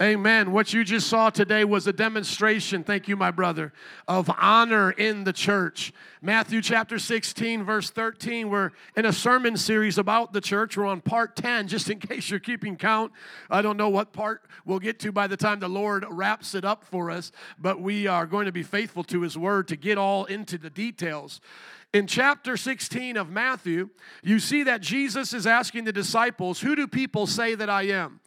[0.00, 0.52] Amen.
[0.52, 3.72] What you just saw today was a demonstration, thank you, my brother,
[4.06, 5.92] of honor in the church.
[6.22, 8.48] Matthew chapter 16, verse 13.
[8.48, 10.76] We're in a sermon series about the church.
[10.76, 13.12] We're on part 10, just in case you're keeping count.
[13.50, 16.64] I don't know what part we'll get to by the time the Lord wraps it
[16.64, 19.98] up for us, but we are going to be faithful to His word to get
[19.98, 21.40] all into the details.
[21.92, 23.90] In chapter 16 of Matthew,
[24.22, 28.20] you see that Jesus is asking the disciples, Who do people say that I am?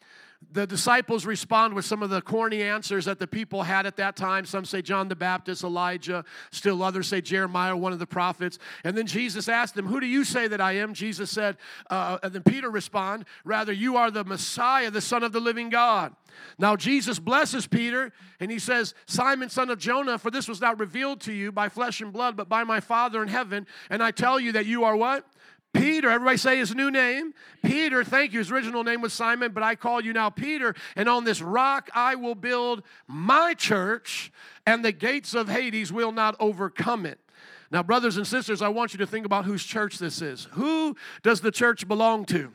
[0.51, 4.15] The disciples respond with some of the corny answers that the people had at that
[4.15, 4.45] time.
[4.45, 8.57] Some say John the Baptist, Elijah, still others say Jeremiah, one of the prophets.
[8.83, 10.93] And then Jesus asked them, Who do you say that I am?
[10.93, 11.57] Jesus said,
[11.89, 15.69] uh, and then Peter respond, Rather, you are the Messiah, the Son of the living
[15.69, 16.15] God.
[16.57, 20.79] Now, Jesus blesses Peter and he says, Simon, son of Jonah, for this was not
[20.79, 23.65] revealed to you by flesh and blood, but by my Father in heaven.
[23.89, 25.25] And I tell you that you are what?
[25.75, 27.33] Peter, everybody say his new name.
[27.63, 28.39] Peter, thank you.
[28.39, 30.73] His original name was Simon, but I call you now Peter.
[30.95, 34.31] And on this rock I will build my church,
[34.65, 37.19] and the gates of Hades will not overcome it.
[37.71, 40.47] Now, brothers and sisters, I want you to think about whose church this is.
[40.51, 42.51] Who does the church belong to?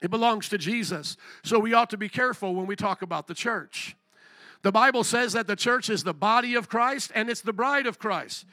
[0.00, 1.16] It belongs to Jesus.
[1.44, 3.96] So we ought to be careful when we talk about the church.
[4.62, 7.86] The Bible says that the church is the body of Christ and it's the bride
[7.86, 8.44] of Christ.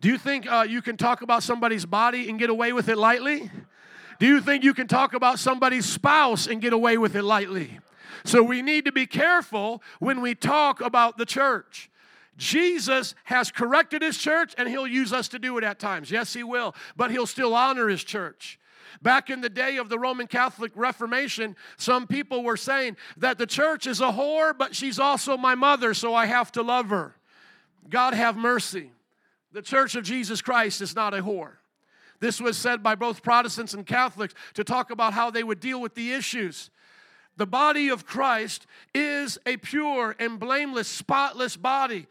[0.00, 2.96] Do you think uh, you can talk about somebody's body and get away with it
[2.96, 3.50] lightly?
[4.20, 7.80] Do you think you can talk about somebody's spouse and get away with it lightly?
[8.24, 11.90] So we need to be careful when we talk about the church.
[12.36, 16.10] Jesus has corrected his church and he'll use us to do it at times.
[16.10, 18.58] Yes, he will, but he'll still honor his church.
[19.02, 23.46] Back in the day of the Roman Catholic Reformation, some people were saying that the
[23.46, 27.16] church is a whore, but she's also my mother, so I have to love her.
[27.88, 28.92] God have mercy.
[29.52, 31.52] The church of Jesus Christ is not a whore.
[32.20, 35.80] This was said by both Protestants and Catholics to talk about how they would deal
[35.80, 36.70] with the issues.
[37.36, 42.08] The body of Christ is a pure and blameless, spotless body.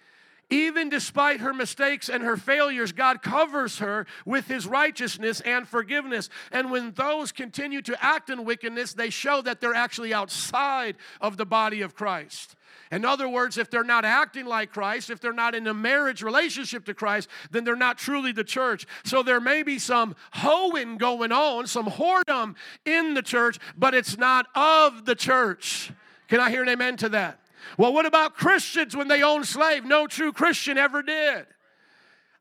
[0.50, 6.30] Even despite her mistakes and her failures, God covers her with his righteousness and forgiveness.
[6.54, 11.36] And when those continue to act in wickedness, they show that they're actually outside of
[11.36, 12.56] the body of Christ.
[12.92, 16.22] In other words, if they're not acting like Christ, if they're not in a marriage
[16.22, 18.86] relationship to Christ, then they're not truly the church.
[19.04, 24.18] So there may be some hoeing going on, some whoredom in the church, but it's
[24.18, 25.92] not of the church.
[26.28, 27.40] Can I hear an amen to that?
[27.78, 29.86] Well, what about Christians when they own slaves?
[29.86, 31.48] No true Christian ever did.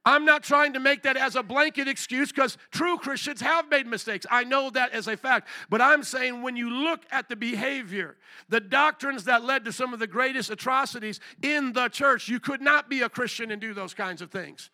[0.06, 3.88] I'm not trying to make that as a blanket excuse because true Christians have made
[3.88, 4.24] mistakes.
[4.30, 5.48] I know that as a fact.
[5.68, 8.16] But I'm saying when you look at the behavior,
[8.48, 12.62] the doctrines that led to some of the greatest atrocities in the church, you could
[12.62, 14.70] not be a Christian and do those kinds of things.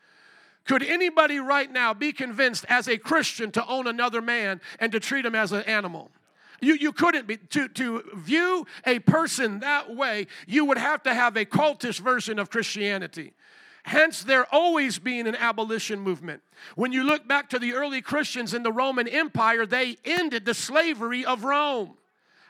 [0.67, 5.01] Could anybody right now be convinced as a Christian to own another man and to
[5.01, 6.11] treat him as an animal?
[6.61, 7.39] You, you couldn't be.
[7.39, 12.39] To, to view a person that way, you would have to have a cultish version
[12.39, 13.33] of Christianity.
[13.85, 16.43] Hence, there always being an abolition movement.
[16.77, 20.55] When you look back to the early Christians in the Roman Empire, they ended the
[20.55, 21.97] slavery of Rome.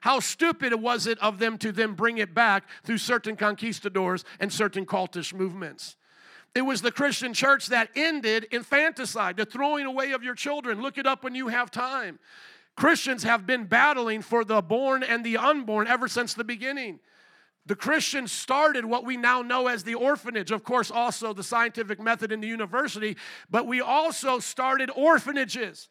[0.02, 4.52] How stupid was it of them to then bring it back through certain conquistadors and
[4.52, 5.96] certain cultish movements?
[6.54, 10.82] It was the Christian church that ended infanticide, the throwing away of your children.
[10.82, 12.18] Look it up when you have time.
[12.76, 17.00] Christians have been battling for the born and the unborn ever since the beginning.
[17.66, 22.00] The Christians started what we now know as the orphanage, of course, also the scientific
[22.00, 23.16] method in the university,
[23.50, 25.88] but we also started orphanages.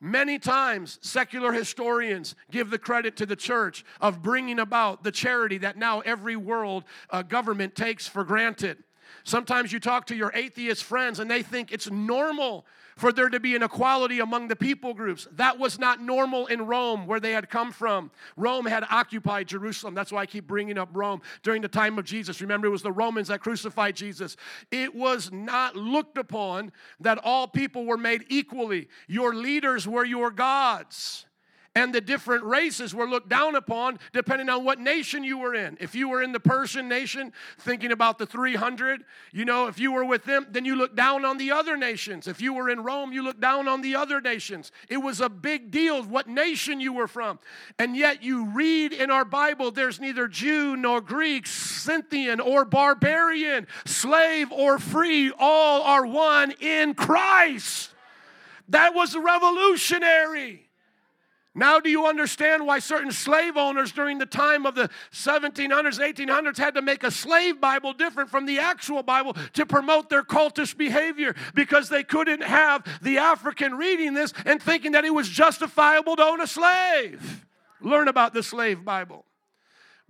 [0.00, 5.58] Many times, secular historians give the credit to the church of bringing about the charity
[5.58, 8.78] that now every world uh, government takes for granted.
[9.24, 13.38] Sometimes you talk to your atheist friends and they think it's normal for there to
[13.38, 15.28] be an equality among the people groups.
[15.32, 18.10] That was not normal in Rome, where they had come from.
[18.36, 19.94] Rome had occupied Jerusalem.
[19.94, 22.40] That's why I keep bringing up Rome during the time of Jesus.
[22.40, 24.36] Remember, it was the Romans that crucified Jesus.
[24.70, 28.88] It was not looked upon that all people were made equally.
[29.08, 31.25] Your leaders were your gods
[31.76, 35.76] and the different races were looked down upon depending on what nation you were in.
[35.78, 39.92] If you were in the Persian nation, thinking about the 300, you know, if you
[39.92, 42.26] were with them, then you look down on the other nations.
[42.26, 44.72] If you were in Rome, you look down on the other nations.
[44.88, 47.38] It was a big deal what nation you were from.
[47.78, 53.66] And yet you read in our Bible there's neither Jew nor Greek, Scythian or barbarian,
[53.84, 57.90] slave or free, all are one in Christ.
[58.68, 60.65] That was revolutionary.
[61.58, 66.58] Now, do you understand why certain slave owners during the time of the 1700s, 1800s
[66.58, 70.76] had to make a slave Bible different from the actual Bible to promote their cultish
[70.76, 71.34] behavior?
[71.54, 76.22] Because they couldn't have the African reading this and thinking that it was justifiable to
[76.22, 77.46] own a slave.
[77.80, 79.24] Learn about the slave Bible.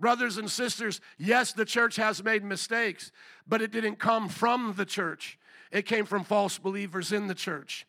[0.01, 3.13] Brothers and sisters, yes, the church has made mistakes,
[3.47, 5.39] but it didn't come from the church.
[5.71, 7.86] It came from false believers in the church.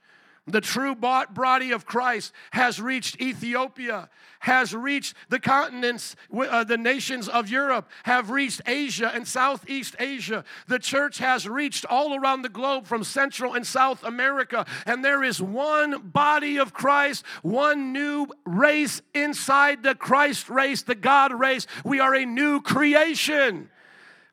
[0.47, 7.27] The true body of Christ has reached Ethiopia, has reached the continents, uh, the nations
[7.27, 10.45] of Europe, have reached Asia and Southeast Asia.
[10.69, 14.65] The church has reached all around the globe from Central and South America.
[14.85, 20.95] And there is one body of Christ, one new race inside the Christ race, the
[20.95, 21.67] God race.
[21.83, 23.69] We are a new creation.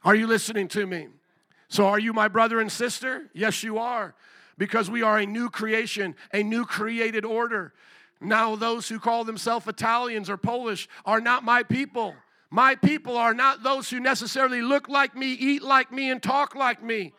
[0.05, 1.09] Are you listening to me?
[1.67, 3.31] So, are you my brother and sister?
[3.33, 4.15] Yes, you are
[4.59, 7.73] because we are a new creation, a new created order.
[8.21, 12.15] Now, those who call themselves Italians or Polish are not my people.
[12.51, 16.55] My people are not those who necessarily look like me, eat like me, and talk
[16.55, 17.13] like me.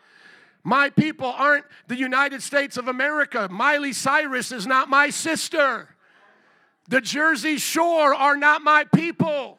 [0.64, 3.48] My people aren't the United States of America.
[3.50, 5.94] Miley Cyrus is not my sister.
[6.88, 9.58] The Jersey Shore are not my people.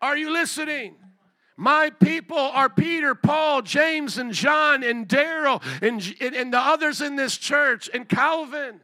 [0.00, 0.96] Are you listening?
[1.62, 7.14] My people are Peter, Paul, James, and John, and Daryl, and, and the others in
[7.14, 8.80] this church, and Calvin.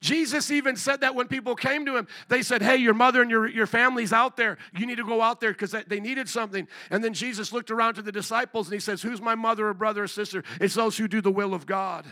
[0.00, 3.30] Jesus even said that when people came to him, they said, Hey, your mother and
[3.30, 4.56] your, your family's out there.
[4.74, 6.66] You need to go out there because they needed something.
[6.88, 9.74] And then Jesus looked around to the disciples and he says, Who's my mother or
[9.74, 10.42] brother or sister?
[10.58, 12.06] It's those who do the will of God.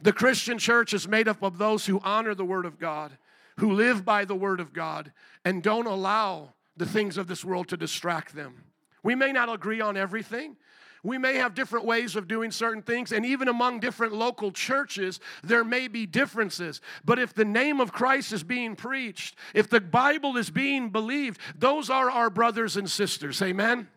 [0.00, 3.12] The Christian church is made up of those who honor the Word of God,
[3.58, 5.12] who live by the Word of God,
[5.44, 8.71] and don't allow the things of this world to distract them.
[9.02, 10.56] We may not agree on everything.
[11.04, 15.18] We may have different ways of doing certain things, and even among different local churches,
[15.42, 16.80] there may be differences.
[17.04, 21.40] But if the name of Christ is being preached, if the Bible is being believed,
[21.58, 23.42] those are our brothers and sisters.
[23.42, 23.88] Amen?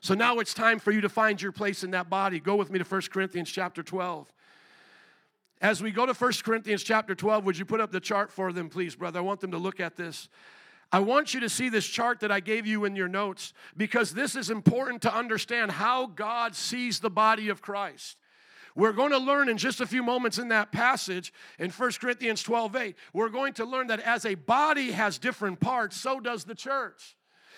[0.00, 2.40] So now it's time for you to find your place in that body.
[2.40, 4.32] Go with me to 1 Corinthians chapter 12.
[5.60, 8.52] As we go to 1 Corinthians chapter 12, would you put up the chart for
[8.52, 9.18] them, please, brother?
[9.20, 10.28] I want them to look at this.
[10.90, 14.14] I want you to see this chart that I gave you in your notes because
[14.14, 18.16] this is important to understand how God sees the body of Christ.
[18.74, 22.42] We're going to learn in just a few moments in that passage in 1 Corinthians
[22.42, 22.96] 12 8.
[23.12, 27.16] We're going to learn that as a body has different parts, so does the church.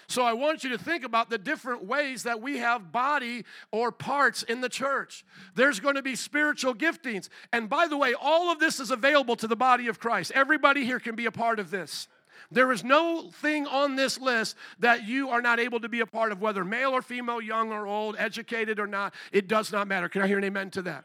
[0.09, 3.93] So I want you to think about the different ways that we have body or
[3.93, 5.25] parts in the church.
[5.55, 7.29] There's going to be spiritual giftings.
[7.53, 10.33] And by the way, all of this is available to the body of Christ.
[10.35, 12.09] Everybody here can be a part of this.
[12.51, 16.07] There is no thing on this list that you are not able to be a
[16.07, 19.15] part of, whether male or female, young or old, educated or not.
[19.33, 20.09] It does not matter.
[20.09, 21.05] Can I hear an amen to that?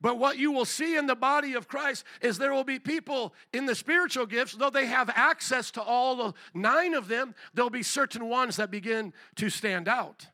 [0.00, 3.34] But what you will see in the body of Christ is there will be people
[3.52, 7.70] in the spiritual gifts, though they have access to all the nine of them, there'll
[7.70, 10.26] be certain ones that begin to stand out.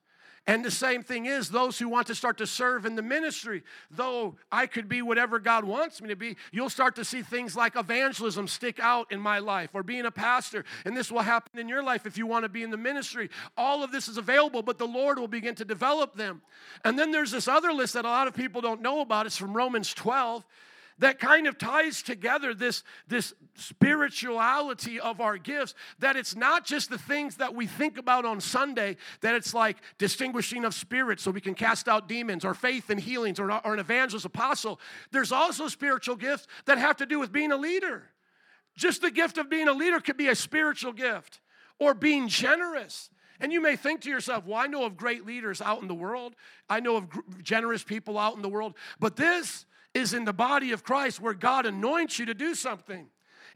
[0.46, 3.62] And the same thing is those who want to start to serve in the ministry,
[3.90, 7.56] though I could be whatever God wants me to be, you'll start to see things
[7.56, 10.66] like evangelism stick out in my life or being a pastor.
[10.84, 13.30] And this will happen in your life if you want to be in the ministry.
[13.56, 16.42] All of this is available, but the Lord will begin to develop them.
[16.84, 19.24] And then there's this other list that a lot of people don't know about.
[19.24, 20.44] It's from Romans 12
[20.98, 26.90] that kind of ties together this, this spirituality of our gifts that it's not just
[26.90, 31.30] the things that we think about on sunday that it's like distinguishing of spirits so
[31.30, 34.80] we can cast out demons or faith and healings or, or an evangelist apostle
[35.12, 38.10] there's also spiritual gifts that have to do with being a leader
[38.76, 41.40] just the gift of being a leader could be a spiritual gift
[41.78, 45.60] or being generous and you may think to yourself, well, I know of great leaders
[45.60, 46.36] out in the world.
[46.70, 48.74] I know of generous people out in the world.
[49.00, 53.06] But this is in the body of Christ where God anoints you to do something.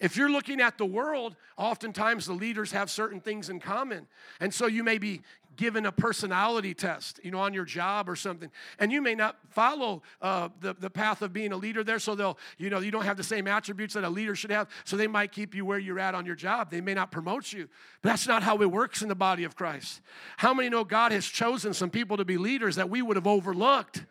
[0.01, 4.07] If you're looking at the world, oftentimes the leaders have certain things in common.
[4.39, 5.23] And so you may be
[5.57, 8.49] given a personality test, you know, on your job or something.
[8.79, 11.99] And you may not follow uh, the, the path of being a leader there.
[11.99, 14.69] So they'll, you know, you don't have the same attributes that a leader should have.
[14.85, 16.71] So they might keep you where you're at on your job.
[16.71, 17.69] They may not promote you.
[18.03, 20.01] But that's not how it works in the body of Christ.
[20.37, 23.27] How many know God has chosen some people to be leaders that we would have
[23.27, 24.07] overlooked?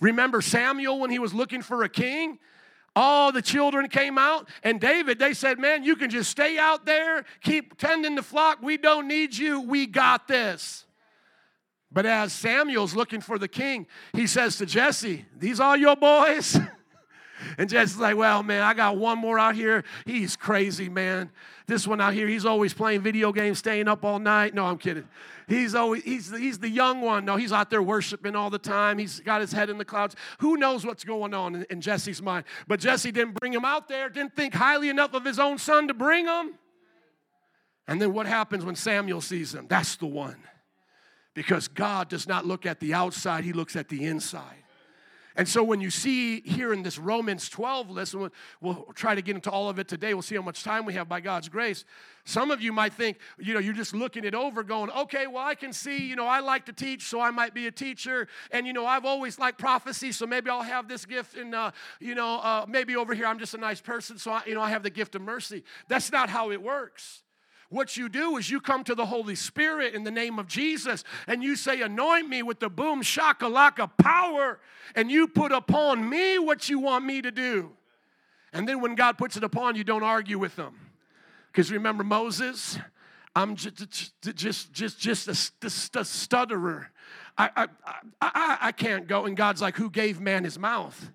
[0.00, 2.38] Remember Samuel when he was looking for a king?
[2.94, 6.86] All the children came out, and David, they said, Man, you can just stay out
[6.86, 8.62] there, keep tending the flock.
[8.62, 9.60] We don't need you.
[9.60, 10.86] We got this.
[11.92, 16.58] But as Samuel's looking for the king, he says to Jesse, These all your boys?
[17.58, 19.84] and Jesse's like, Well, man, I got one more out here.
[20.06, 21.30] He's crazy, man.
[21.66, 24.54] This one out here, he's always playing video games, staying up all night.
[24.54, 25.06] No, I'm kidding.
[25.48, 27.24] He's always he's he's the young one.
[27.24, 28.98] No, he's out there worshiping all the time.
[28.98, 30.16] He's got his head in the clouds.
[30.38, 32.46] Who knows what's going on in, in Jesse's mind?
[32.66, 34.08] But Jesse didn't bring him out there.
[34.08, 36.54] Didn't think highly enough of his own son to bring him.
[37.86, 39.66] And then what happens when Samuel sees him?
[39.68, 40.42] That's the one.
[41.34, 44.64] Because God does not look at the outside, He looks at the inside.
[45.36, 48.30] And so when you see here in this Romans 12 list, we'll,
[48.62, 50.14] we'll, try to get into all of it today.
[50.14, 51.84] We'll see how much time we have by God's grace.
[52.24, 55.44] Some of you might think, you know, you're just looking it over going, okay, well,
[55.44, 58.28] I can see, you know, I like to teach, so I might be a teacher.
[58.50, 61.36] And, you know, I've always liked prophecy, so maybe I'll have this gift.
[61.36, 64.42] And, uh, you know, uh, maybe over here I'm just a nice person, so, I,
[64.46, 65.64] you know, I have the gift of mercy.
[65.88, 67.22] That's not how it works.
[67.68, 71.02] What you do is you come to the Holy Spirit in the name of Jesus
[71.26, 74.60] and you say, Anoint me with the boom shakalaka power,
[74.94, 77.72] and you put upon me what you want me to do.
[78.52, 80.74] And then when God puts it upon you, don't argue with them.
[81.50, 82.78] Because remember Moses?
[83.34, 86.90] I'm just, just, just, just a, a stutterer.
[87.36, 87.66] I, I,
[88.20, 89.26] I, I can't go.
[89.26, 91.10] And God's like, Who gave man his mouth?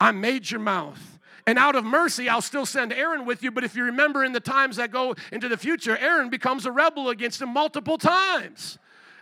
[0.00, 1.20] I made your mouth.
[1.46, 3.50] And out of mercy, I'll still send Aaron with you.
[3.50, 6.72] But if you remember in the times that go into the future, Aaron becomes a
[6.72, 8.78] rebel against him multiple times.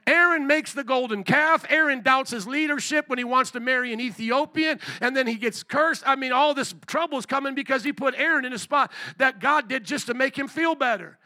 [0.06, 1.64] Aaron makes the golden calf.
[1.68, 5.62] Aaron doubts his leadership when he wants to marry an Ethiopian, and then he gets
[5.62, 6.02] cursed.
[6.06, 9.40] I mean, all this trouble is coming because he put Aaron in a spot that
[9.40, 11.18] God did just to make him feel better.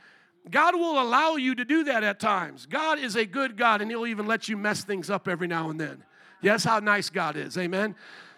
[0.50, 2.66] God will allow you to do that at times.
[2.66, 5.70] God is a good God, and He'll even let you mess things up every now
[5.70, 6.04] and then.
[6.42, 7.56] Yes, how nice God is.
[7.56, 7.94] Amen.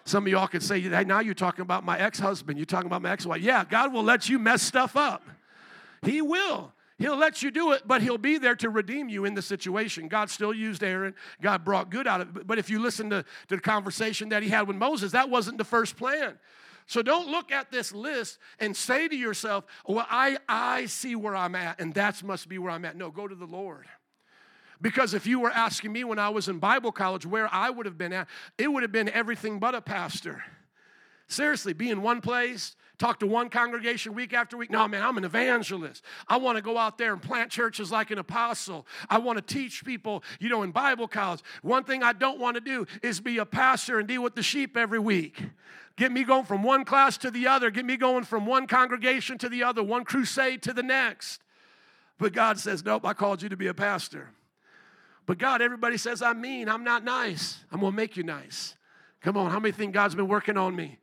[0.07, 2.59] Some of y'all could say, hey, now you're talking about my ex husband.
[2.59, 3.43] You're talking about my ex wife.
[3.43, 5.25] Yeah, God will let you mess stuff up.
[6.03, 6.73] He will.
[6.97, 10.07] He'll let you do it, but he'll be there to redeem you in the situation.
[10.07, 11.15] God still used Aaron.
[11.43, 12.47] God brought good out of it.
[12.47, 15.59] But if you listen to, to the conversation that he had with Moses, that wasn't
[15.59, 16.39] the first plan.
[16.87, 21.35] So don't look at this list and say to yourself, well, I, I see where
[21.35, 22.97] I'm at, and that must be where I'm at.
[22.97, 23.87] No, go to the Lord.
[24.81, 27.87] Because if you were asking me when I was in Bible college where I would
[27.87, 30.43] have been at, it would have been everything but a pastor.
[31.29, 34.71] Seriously, be in one place, talk to one congregation week after week.
[34.71, 36.05] No, man, I'm an evangelist.
[36.29, 38.87] I want to go out there and plant churches like an apostle.
[39.09, 41.41] I want to teach people, you know, in Bible college.
[41.63, 44.43] One thing I don't want to do is be a pastor and deal with the
[44.43, 45.43] sheep every week.
[45.97, 49.39] Get me going from one class to the other, get me going from one congregation
[49.39, 51.41] to the other, one crusade to the next.
[52.19, 54.31] But God says, Nope, I called you to be a pastor.
[55.27, 57.59] But God, everybody says I'm mean, I'm not nice.
[57.71, 58.77] I'm gonna make you nice.
[59.21, 60.99] Come on, how many think God's been working on me?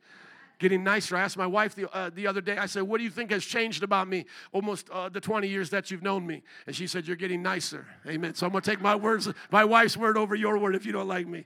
[0.58, 1.16] Getting nicer.
[1.16, 3.30] I asked my wife the, uh, the other day, I said, What do you think
[3.32, 6.42] has changed about me almost uh, the 20 years that you've known me?
[6.66, 7.86] And she said, You're getting nicer.
[8.06, 8.34] Amen.
[8.34, 11.08] So I'm gonna take my words, my wife's word over your word if you don't
[11.08, 11.44] like me.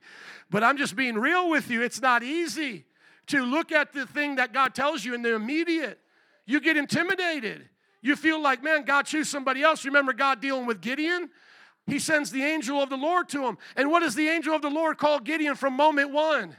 [0.50, 1.82] But I'm just being real with you.
[1.82, 2.84] It's not easy
[3.28, 5.98] to look at the thing that God tells you in the immediate.
[6.46, 7.68] You get intimidated.
[8.02, 9.84] You feel like, man, God choose somebody else.
[9.84, 11.30] Remember God dealing with Gideon?
[11.88, 13.58] He sends the angel of the Lord to him.
[13.74, 16.54] And what does the angel of the Lord call Gideon from moment one?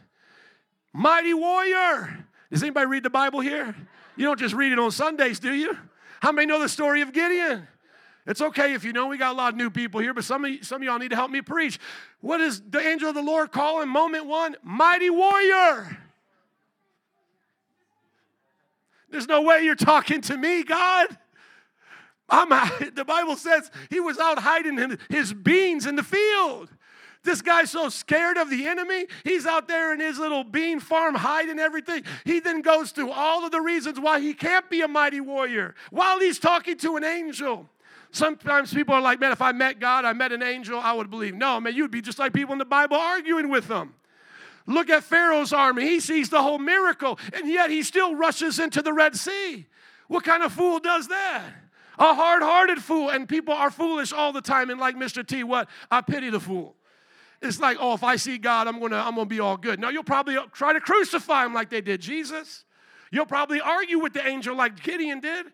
[0.92, 2.26] Mighty warrior.
[2.52, 3.76] Does anybody read the Bible here?
[4.16, 5.78] You don't just read it on Sundays, do you?
[6.20, 7.68] How many know the story of Gideon?
[8.26, 10.46] It's okay if you know we got a lot of new people here, but some
[10.46, 11.80] of, some of y'all need to help me preach.
[12.22, 13.90] What does the angel of the Lord call him?
[13.90, 15.98] Moment one, mighty warrior.
[19.10, 21.08] There's no way you're talking to me, God.
[22.30, 22.50] I'm,
[22.96, 26.70] the Bible says he was out hiding his beans in the field.
[27.24, 31.16] This guy's so scared of the enemy, he's out there in his little bean farm
[31.16, 32.04] hiding everything.
[32.24, 35.76] He then goes through all of the reasons why he can't be a mighty warrior
[35.90, 37.70] while he's talking to an angel.
[38.12, 41.12] Sometimes people are like, man, if I met God, I met an angel, I would
[41.12, 41.36] believe.
[41.36, 43.94] No, man, you'd be just like people in the Bible arguing with them.
[44.66, 45.88] Look at Pharaoh's army.
[45.88, 49.66] He sees the whole miracle, and yet he still rushes into the Red Sea.
[50.08, 51.44] What kind of fool does that?
[52.00, 53.10] A hard hearted fool.
[53.10, 54.70] And people are foolish all the time.
[54.70, 55.26] And like Mr.
[55.26, 55.70] T, what?
[55.92, 56.76] I pity the fool.
[57.42, 59.80] It's like, oh, if I see God, I'm gonna, I'm gonna be all good.
[59.80, 62.66] No, you'll probably try to crucify him like they did Jesus.
[63.12, 65.48] You'll probably argue with the angel like Gideon did.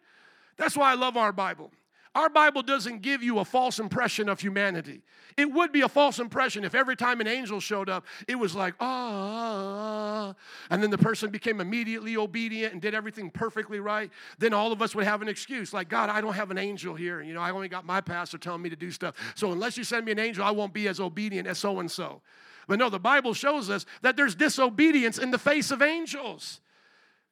[0.58, 1.72] That's why I love our Bible.
[2.16, 5.02] Our Bible doesn't give you a false impression of humanity.
[5.36, 8.56] It would be a false impression if every time an angel showed up, it was
[8.56, 10.34] like, ah,
[10.70, 14.10] and then the person became immediately obedient and did everything perfectly right.
[14.40, 16.96] Then all of us would have an excuse like, God, I don't have an angel
[16.96, 17.22] here.
[17.22, 19.16] You know, I only got my pastor telling me to do stuff.
[19.36, 21.92] So unless you send me an angel, I won't be as obedient as so and
[21.92, 22.22] so.
[22.66, 26.62] But no, the Bible shows us that there's disobedience in the face of angels.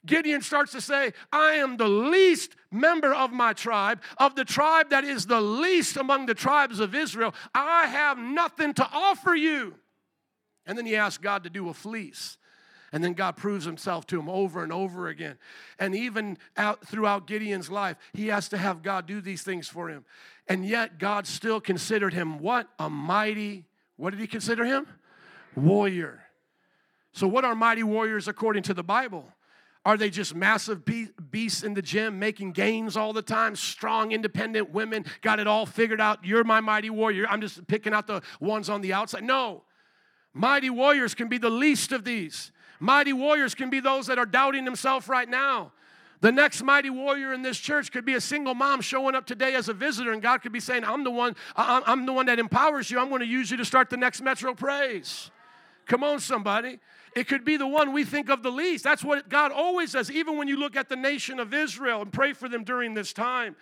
[0.06, 4.90] Gideon starts to say, I am the least member of my tribe, of the tribe
[4.90, 7.34] that is the least among the tribes of Israel.
[7.54, 9.76] I have nothing to offer you.
[10.66, 12.38] And then he asks God to do a fleece.
[12.92, 15.38] And then God proves himself to him over and over again.
[15.80, 19.90] And even out throughout Gideon's life, he has to have God do these things for
[19.90, 20.06] him.
[20.48, 22.68] And yet, God still considered him what?
[22.78, 24.86] A mighty, what did he consider him?
[25.56, 26.22] Warrior.
[27.14, 29.26] So, what are mighty warriors according to the Bible?
[29.86, 30.84] Are they just massive
[31.30, 33.56] beasts in the gym making gains all the time?
[33.56, 36.24] Strong, independent women, got it all figured out.
[36.24, 37.26] You're my mighty warrior.
[37.30, 39.24] I'm just picking out the ones on the outside.
[39.24, 39.64] No.
[40.34, 42.52] Mighty warriors can be the least of these.
[42.80, 45.74] Mighty warriors can be those that are doubting themselves right now.
[46.22, 49.56] The next mighty warrior in this church could be a single mom showing up today
[49.56, 52.40] as a visitor, and God could be saying, I'm the one, I'm the one that
[52.40, 53.00] empowers you.
[53.00, 55.30] I'm going to use you to start the next Metro Praise.
[55.86, 56.80] Come on, somebody.
[57.16, 58.84] It could be the one we think of the least.
[58.84, 62.12] That's what God always does, even when you look at the nation of Israel and
[62.12, 63.56] pray for them during this time.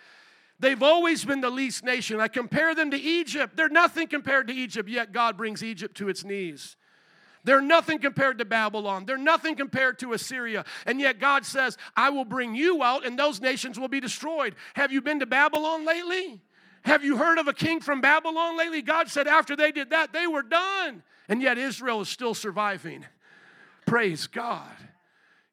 [0.58, 2.20] They've always been the least nation.
[2.20, 3.56] I compare them to Egypt.
[3.56, 6.76] They're nothing compared to Egypt, yet God brings Egypt to its knees.
[7.44, 9.04] They're nothing compared to Babylon.
[9.04, 10.64] They're nothing compared to Assyria.
[10.86, 14.54] And yet God says, I will bring you out and those nations will be destroyed.
[14.74, 16.40] Have you been to Babylon lately?
[16.84, 18.82] Have you heard of a king from Babylon lately?
[18.82, 21.02] God said after they did that, they were done.
[21.28, 23.04] And yet Israel is still surviving.
[23.86, 24.76] Praise God.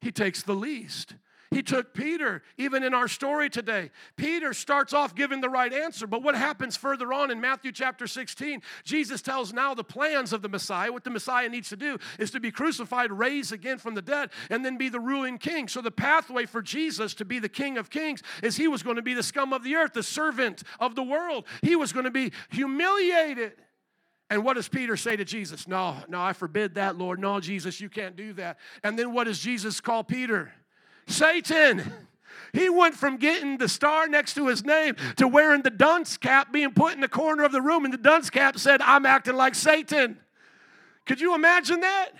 [0.00, 1.14] He takes the least.
[1.50, 3.90] He took Peter, even in our story today.
[4.16, 8.06] Peter starts off giving the right answer, but what happens further on in Matthew chapter
[8.06, 8.62] 16?
[8.84, 10.92] Jesus tells now the plans of the Messiah.
[10.92, 14.30] What the Messiah needs to do is to be crucified, raised again from the dead,
[14.48, 15.66] and then be the ruling king.
[15.66, 18.96] So the pathway for Jesus to be the King of Kings is he was going
[18.96, 21.46] to be the scum of the earth, the servant of the world.
[21.62, 23.54] He was going to be humiliated.
[24.30, 25.66] And what does Peter say to Jesus?
[25.66, 27.18] No, no, I forbid that, Lord.
[27.18, 28.58] No, Jesus, you can't do that.
[28.84, 30.52] And then what does Jesus call Peter?
[31.08, 31.92] Satan.
[32.52, 36.52] He went from getting the star next to his name to wearing the dunce cap
[36.52, 39.34] being put in the corner of the room, and the dunce cap said, I'm acting
[39.34, 40.18] like Satan.
[41.06, 42.10] Could you imagine that?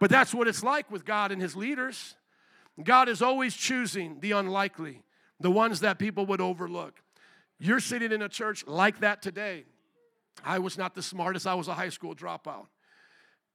[0.00, 2.14] But that's what it's like with God and his leaders.
[2.82, 5.02] God is always choosing the unlikely,
[5.40, 7.02] the ones that people would overlook.
[7.58, 9.64] You're sitting in a church like that today.
[10.44, 12.66] I was not the smartest, I was a high school dropout.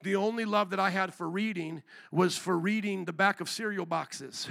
[0.02, 3.84] The only love that I had for reading was for reading the back of cereal
[3.84, 4.48] boxes.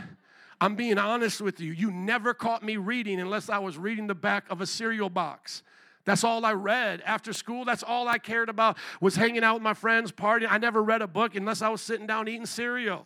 [0.60, 1.72] I'm being honest with you.
[1.72, 5.64] You never caught me reading unless I was reading the back of a cereal box.
[6.04, 7.02] That's all I read.
[7.06, 10.48] After school, that's all I cared about was hanging out with my friends, partying.
[10.50, 13.06] I never read a book unless I was sitting down eating cereal.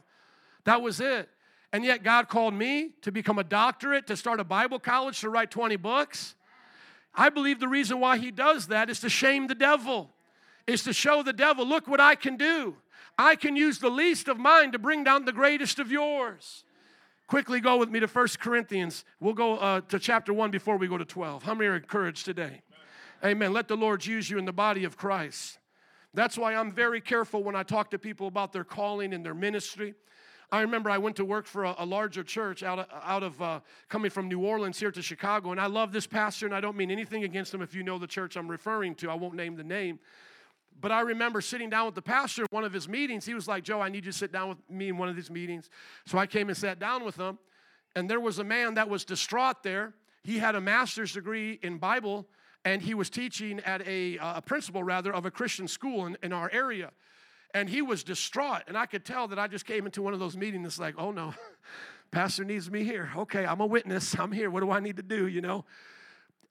[0.65, 1.27] That was it.
[1.73, 5.29] And yet God called me to become a doctorate, to start a Bible college, to
[5.29, 6.35] write 20 books.
[7.13, 10.11] I believe the reason why he does that is to shame the devil
[10.67, 12.75] is to show the devil, look what I can do.
[13.17, 16.63] I can use the least of mine to bring down the greatest of yours.
[17.27, 19.05] Quickly go with me to First Corinthians.
[19.19, 21.43] We'll go uh, to chapter 1 before we go to 12.
[21.43, 22.61] How many are encouraged today?
[23.23, 23.31] Amen.
[23.31, 23.53] Amen.
[23.53, 25.59] Let the Lord use you in the body of Christ.
[26.13, 29.33] That's why I'm very careful when I talk to people about their calling and their
[29.33, 29.93] ministry.
[30.51, 33.41] I remember I went to work for a, a larger church out of, out of
[33.41, 36.59] uh, coming from New Orleans here to Chicago, and I love this pastor, and I
[36.59, 39.09] don't mean anything against him if you know the church I'm referring to.
[39.09, 39.99] I won't name the name.
[40.81, 43.25] But I remember sitting down with the pastor at one of his meetings.
[43.25, 45.15] He was like, Joe, I need you to sit down with me in one of
[45.15, 45.69] these meetings.
[46.05, 47.37] So I came and sat down with him.
[47.95, 49.93] And there was a man that was distraught there.
[50.23, 52.25] He had a master's degree in Bible,
[52.65, 56.17] and he was teaching at a, uh, a principal, rather, of a Christian school in,
[56.23, 56.91] in our area.
[57.53, 58.63] And he was distraught.
[58.67, 60.65] And I could tell that I just came into one of those meetings.
[60.65, 61.33] It's like, oh no,
[62.11, 63.11] pastor needs me here.
[63.17, 64.17] Okay, I'm a witness.
[64.17, 64.49] I'm here.
[64.49, 65.65] What do I need to do, you know?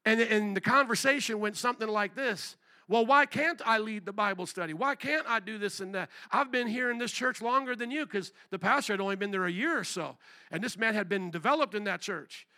[0.05, 2.57] And, and the conversation went something like this
[2.91, 4.75] well, why can't I lead the Bible study?
[4.75, 6.11] Why can't I do this and that?
[6.33, 9.31] I've been here in this church longer than you because the pastor had only been
[9.31, 10.17] there a year or so.
[10.51, 12.49] And this man had been developed in that church.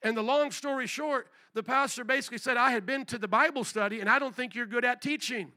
[0.00, 3.64] And the long story short, the pastor basically said, I had been to the Bible
[3.64, 5.50] study and I don't think you're good at teaching.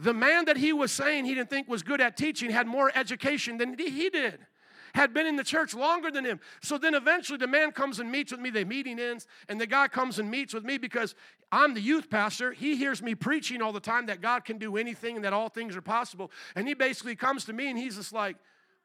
[0.00, 2.92] The man that he was saying he didn't think was good at teaching had more
[2.94, 4.38] education than he did
[4.94, 6.38] had been in the church longer than him.
[6.62, 8.50] So then eventually the man comes and meets with me.
[8.50, 11.16] The meeting ends, and the guy comes and meets with me because
[11.50, 12.52] I'm the youth pastor.
[12.52, 15.48] He hears me preaching all the time that God can do anything and that all
[15.48, 16.30] things are possible.
[16.54, 18.36] And he basically comes to me and he's just like,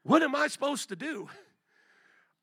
[0.01, 1.29] What am I supposed to do?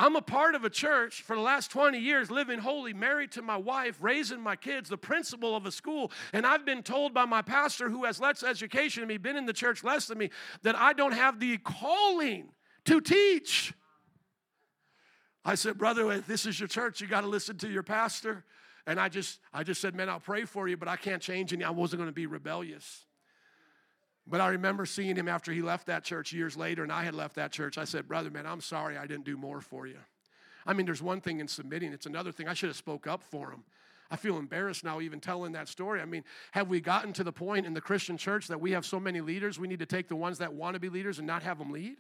[0.01, 3.43] I'm a part of a church for the last 20 years, living holy, married to
[3.43, 6.11] my wife, raising my kids, the principal of a school.
[6.33, 9.45] And I've been told by my pastor, who has less education than me, been in
[9.45, 10.31] the church less than me,
[10.63, 12.49] that I don't have the calling
[12.87, 13.75] to teach.
[15.45, 18.47] I said, brother, if this is your church, you got to listen to your pastor.
[18.87, 21.53] And I just, I just said, man, I'll pray for you, but I can't change
[21.53, 21.63] any.
[21.63, 23.05] I wasn't going to be rebellious.
[24.31, 27.17] But I remember seeing him after he left that church years later, and I had
[27.17, 27.77] left that church.
[27.77, 29.99] I said, brother, man, I'm sorry I didn't do more for you.
[30.65, 32.47] I mean, there's one thing in submitting; it's another thing.
[32.47, 33.65] I should have spoke up for him.
[34.11, 36.01] I feel embarrassed now even telling that story.
[36.01, 38.85] I mean, have we gotten to the point in the Christian church that we have
[38.85, 41.27] so many leaders, we need to take the ones that want to be leaders and
[41.27, 41.97] not have them lead?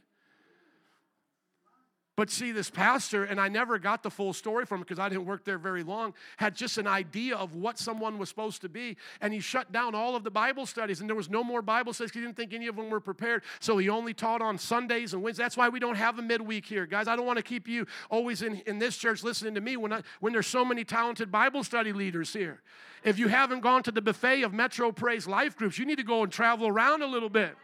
[2.21, 5.09] But see, this pastor, and I never got the full story from him because I
[5.09, 8.69] didn't work there very long, had just an idea of what someone was supposed to
[8.69, 8.99] be.
[9.23, 11.95] And he shut down all of the Bible studies, and there was no more Bible
[11.95, 12.13] studies.
[12.13, 13.43] He didn't think any of them were prepared.
[13.59, 15.43] So he only taught on Sundays and Wednesdays.
[15.43, 16.85] That's why we don't have a midweek here.
[16.85, 19.79] Guys, I don't want to keep you always in, in this church listening to me
[19.79, 22.61] when, I, when there's so many talented Bible study leaders here.
[23.03, 26.05] If you haven't gone to the buffet of Metro Praise life groups, you need to
[26.05, 27.57] go and travel around a little bit.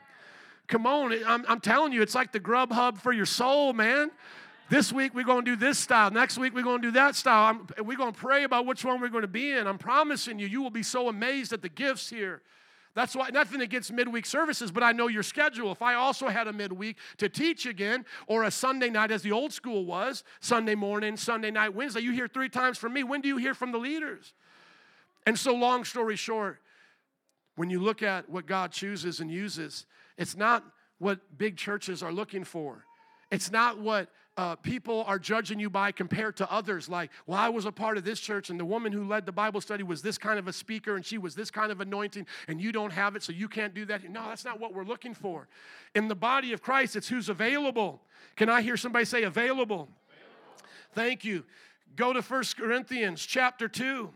[0.67, 4.11] Come on, I'm, I'm telling you, it's like the grub hub for your soul, man.
[4.69, 6.11] This week we're going to do this style.
[6.11, 7.51] Next week we're going to do that style.
[7.51, 9.67] I'm, we're going to pray about which one we're going to be in.
[9.67, 12.43] I'm promising you, you will be so amazed at the gifts here.
[12.95, 15.71] That's why nothing against midweek services, but I know your schedule.
[15.71, 19.33] If I also had a midweek to teach again, or a Sunday night as the
[19.33, 23.05] old school was, Sunday morning, Sunday night, Wednesday, you hear three times from me.
[23.05, 24.33] When do you hear from the leaders?
[25.27, 26.59] And so, long story short,
[27.55, 29.85] when you look at what God chooses and uses,
[30.17, 30.65] it's not
[30.99, 32.87] what big churches are looking for.
[33.31, 36.89] It's not what uh, people are judging you by compared to others.
[36.89, 39.33] Like, well, I was a part of this church, and the woman who led the
[39.33, 42.27] Bible study was this kind of a speaker, and she was this kind of anointing,
[42.47, 44.09] and you don't have it, so you can't do that.
[44.11, 45.49] No, that's not what we're looking for.
[45.95, 48.03] In the body of Christ, it's who's available.
[48.37, 49.57] Can I hear somebody say available?
[49.57, 49.89] available.
[50.93, 51.45] Thank you.
[51.97, 54.11] Go to First Corinthians chapter 2.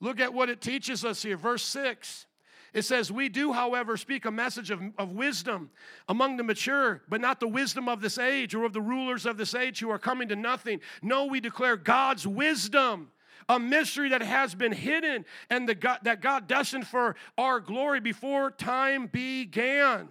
[0.00, 2.26] Look at what it teaches us here, verse 6.
[2.72, 5.70] It says, We do, however, speak a message of, of wisdom
[6.08, 9.36] among the mature, but not the wisdom of this age or of the rulers of
[9.36, 10.80] this age who are coming to nothing.
[11.02, 13.10] No, we declare God's wisdom
[13.48, 18.00] a mystery that has been hidden and the God, that God destined for our glory
[18.00, 20.08] before time began.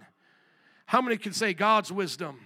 [0.86, 2.40] How many can say God's wisdom?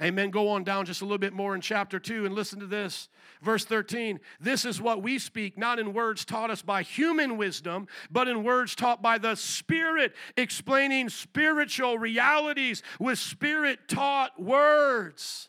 [0.00, 0.30] Amen.
[0.30, 3.08] Go on down just a little bit more in chapter 2 and listen to this.
[3.42, 7.88] Verse 13 This is what we speak, not in words taught us by human wisdom,
[8.10, 15.48] but in words taught by the Spirit, explaining spiritual realities with Spirit taught words.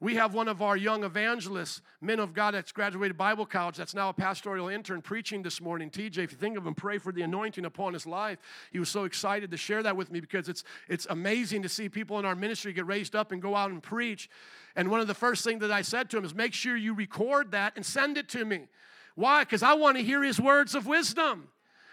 [0.00, 3.94] We have one of our young evangelists, men of God that's graduated Bible college, that's
[3.94, 5.90] now a pastoral intern preaching this morning.
[5.90, 8.38] TJ, if you think of him, pray for the anointing upon his life.
[8.70, 11.88] He was so excited to share that with me because it's, it's amazing to see
[11.88, 14.30] people in our ministry get raised up and go out and preach.
[14.76, 16.94] And one of the first things that I said to him is make sure you
[16.94, 18.68] record that and send it to me.
[19.16, 19.42] Why?
[19.42, 21.48] Because I want to hear his words of wisdom.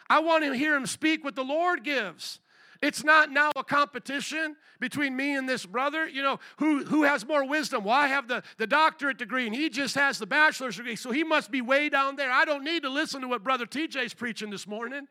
[0.08, 2.40] I want to hear him speak what the Lord gives.
[2.82, 6.08] It's not now a competition between me and this brother.
[6.08, 7.84] You know, who, who has more wisdom?
[7.84, 11.12] Well, I have the, the doctorate degree and he just has the bachelor's degree, so
[11.12, 12.32] he must be way down there.
[12.32, 15.08] I don't need to listen to what Brother TJ's preaching this morning.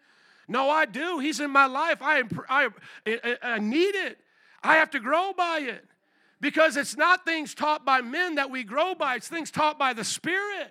[0.46, 1.18] No, I do.
[1.18, 1.98] He's in my life.
[2.00, 2.68] I, I,
[3.06, 4.18] I, I need it.
[4.62, 5.84] I have to grow by it
[6.40, 9.92] because it's not things taught by men that we grow by, it's things taught by
[9.92, 10.70] the Spirit.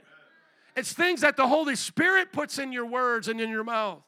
[0.75, 4.01] It's things that the Holy Spirit puts in your words and in your mouth.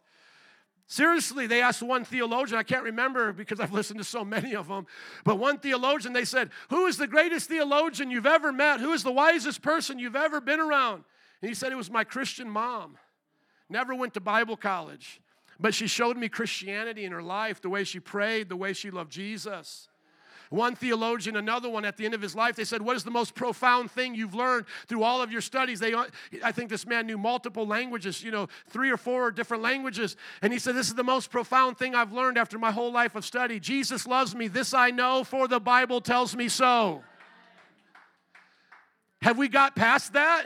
[0.88, 4.68] Seriously, they asked one theologian, I can't remember because I've listened to so many of
[4.68, 4.86] them,
[5.24, 8.80] but one theologian, they said, Who is the greatest theologian you've ever met?
[8.80, 11.04] Who is the wisest person you've ever been around?
[11.42, 12.98] And he said, It was my Christian mom.
[13.68, 15.22] Never went to Bible college,
[15.60, 18.92] but she showed me Christianity in her life, the way she prayed, the way she
[18.92, 19.90] loved Jesus.
[20.56, 23.12] One theologian, another one at the end of his life, they said, What is the
[23.12, 25.82] most profound thing you've learned through all of your studies?
[25.82, 25.94] They,
[26.42, 30.16] I think this man knew multiple languages, you know, three or four different languages.
[30.42, 33.16] And he said, This is the most profound thing I've learned after my whole life
[33.16, 33.60] of study.
[33.60, 34.48] Jesus loves me.
[34.48, 37.04] This I know, for the Bible tells me so.
[39.22, 40.46] Have we got past that?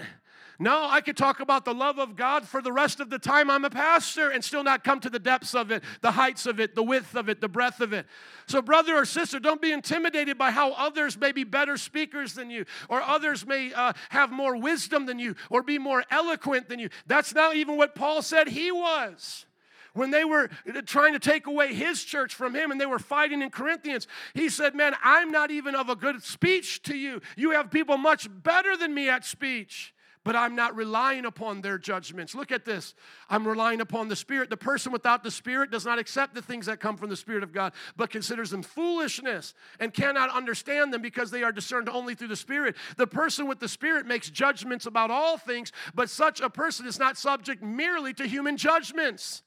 [0.61, 3.49] No, I could talk about the love of God for the rest of the time
[3.49, 6.59] I'm a pastor and still not come to the depths of it, the heights of
[6.59, 8.05] it, the width of it, the breadth of it.
[8.45, 12.49] So, brother or sister, don't be intimidated by how others may be better speakers than
[12.49, 16.77] you, or others may uh, have more wisdom than you, or be more eloquent than
[16.77, 16.89] you.
[17.07, 19.45] That's not even what Paul said he was
[19.93, 20.49] when they were
[20.85, 24.47] trying to take away his church from him and they were fighting in Corinthians, he
[24.47, 27.21] said, Man, I'm not even of a good speech to you.
[27.35, 29.93] You have people much better than me at speech
[30.29, 32.35] but I'm not relying upon their judgments.
[32.35, 32.93] Look at this.
[33.31, 34.51] I'm relying upon the Spirit.
[34.51, 37.41] The person without the Spirit does not accept the things that come from the Spirit
[37.41, 42.13] of God, but considers them foolishness and cannot understand them because they are discerned only
[42.13, 42.75] through the Spirit.
[42.95, 46.99] The person with the Spirit makes judgments about all things, but such a person is
[46.99, 49.41] not subject merely to human judgments.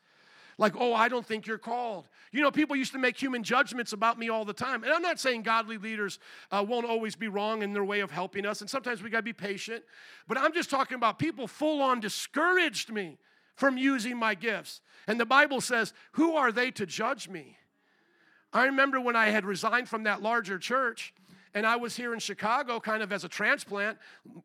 [0.58, 2.08] Like, oh, I don't think you're called.
[2.30, 4.84] You know, people used to make human judgments about me all the time.
[4.84, 6.18] And I'm not saying godly leaders
[6.50, 9.18] uh, won't always be wrong in their way of helping us, and sometimes we got
[9.18, 9.84] to be patient.
[10.28, 13.18] But I'm just talking about people full on discouraged me
[13.54, 14.80] from using my gifts.
[15.06, 17.56] And the Bible says, Who are they to judge me?
[18.52, 21.14] I remember when I had resigned from that larger church.
[21.54, 23.98] And I was here in Chicago kind of as a transplant,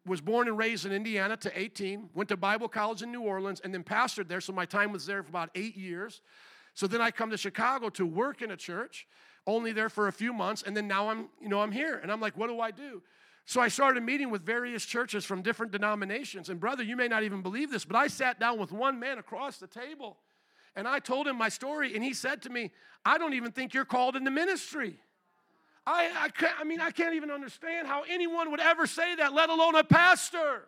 [0.05, 3.61] was born and raised in Indiana to 18, went to Bible college in New Orleans,
[3.63, 4.41] and then pastored there.
[4.41, 6.21] So my time was there for about eight years.
[6.73, 9.07] So then I come to Chicago to work in a church,
[9.45, 11.97] only there for a few months, and then now I'm, you know, I'm here.
[11.97, 13.01] And I'm like, what do I do?
[13.45, 16.49] So I started meeting with various churches from different denominations.
[16.49, 19.19] And brother, you may not even believe this, but I sat down with one man
[19.19, 20.17] across the table
[20.77, 22.71] and I told him my story, and he said to me,
[23.03, 24.99] I don't even think you're called in the ministry.
[25.87, 29.33] I, I, can't, I mean, I can't even understand how anyone would ever say that,
[29.33, 30.65] let alone a pastor.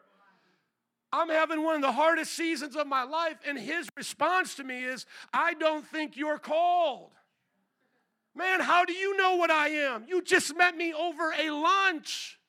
[1.11, 3.35] I'm having one of the hardest seasons of my life.
[3.45, 7.11] And his response to me is, I don't think you're called.
[8.33, 10.05] Man, how do you know what I am?
[10.07, 12.39] You just met me over a lunch.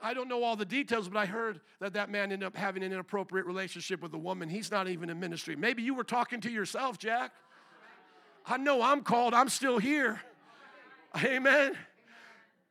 [0.00, 2.82] I don't know all the details, but I heard that that man ended up having
[2.82, 4.48] an inappropriate relationship with a woman.
[4.48, 5.54] He's not even in ministry.
[5.54, 7.32] Maybe you were talking to yourself, Jack.
[8.46, 10.22] I know I'm called, I'm still here.
[11.22, 11.76] Amen.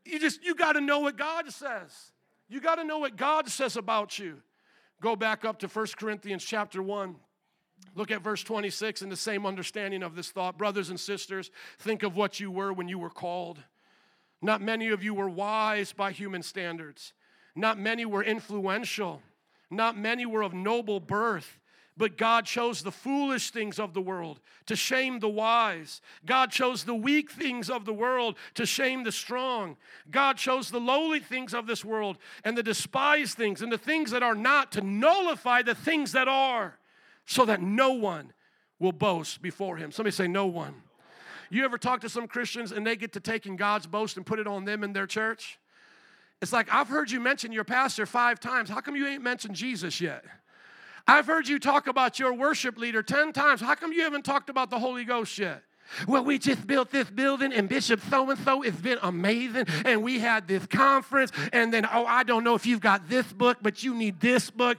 [0.06, 2.12] You just, you got to know what God says.
[2.50, 4.42] You got to know what God says about you.
[5.02, 7.16] Go back up to 1 Corinthians chapter 1.
[7.96, 10.58] Look at verse 26 in the same understanding of this thought.
[10.58, 13.60] Brothers and sisters, think of what you were when you were called.
[14.42, 17.14] Not many of you were wise by human standards.
[17.56, 19.22] Not many were influential.
[19.70, 21.60] Not many were of noble birth.
[21.96, 26.02] But God chose the foolish things of the world to shame the wise.
[26.26, 29.78] God chose the weak things of the world to shame the strong.
[30.10, 34.10] God chose the lowly things of this world and the despised things and the things
[34.10, 36.80] that are not to nullify the things that are,
[37.26, 38.34] so that no one
[38.80, 39.92] will boast before him.
[39.92, 40.74] Somebody say, No one.
[41.52, 44.40] You ever talk to some Christians and they get to taking God's boast and put
[44.40, 45.60] it on them in their church?
[46.42, 48.70] It's like, I've heard you mention your pastor five times.
[48.70, 50.26] How come you ain't mentioned Jesus yet?
[51.08, 53.62] I've heard you talk about your worship leader 10 times.
[53.62, 55.64] How come you haven't talked about the Holy Ghost yet?
[56.08, 59.66] Well, we just built this building, and Bishop so and so, it's been amazing.
[59.86, 63.32] And we had this conference, and then, oh, I don't know if you've got this
[63.34, 64.78] book, but you need this book.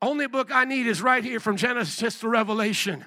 [0.00, 3.04] Only book I need is right here from Genesis to Revelation.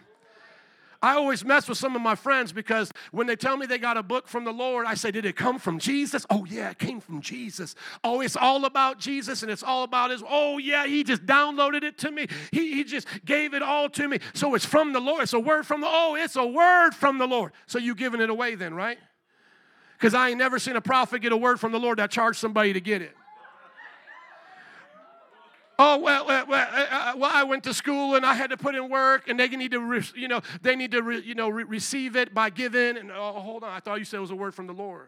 [1.01, 3.95] I always mess with some of my friends because when they tell me they got
[3.95, 6.25] a book from the Lord, I say, Did it come from Jesus?
[6.29, 7.75] Oh, yeah, it came from Jesus.
[8.03, 10.21] Oh, it's all about Jesus and it's all about His.
[10.27, 12.27] Oh, yeah, He just downloaded it to me.
[12.51, 14.19] He, he just gave it all to me.
[14.33, 15.23] So it's from the Lord.
[15.23, 17.53] It's a word from the, oh, it's a word from the Lord.
[17.65, 18.97] So you giving it away then, right?
[19.97, 22.39] Because I ain't never seen a prophet get a word from the Lord that charged
[22.39, 23.15] somebody to get it.
[25.82, 29.30] Oh well, well, well, I went to school and I had to put in work,
[29.30, 32.34] and they need to, you know, they need to, re- you know, re- receive it
[32.34, 32.97] by giving.
[32.97, 35.07] And oh, hold on, I thought you said it was a word from the Lord.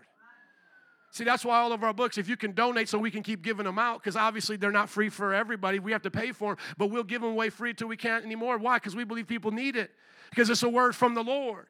[1.12, 3.42] See, that's why all of our books, if you can donate so we can keep
[3.42, 5.78] giving them out, because obviously they're not free for everybody.
[5.80, 8.24] We have to pay for them, but we'll give them away free until we can't
[8.24, 8.58] anymore.
[8.58, 8.78] Why?
[8.78, 9.92] Because we believe people need it,
[10.30, 11.66] because it's a word from the Lord.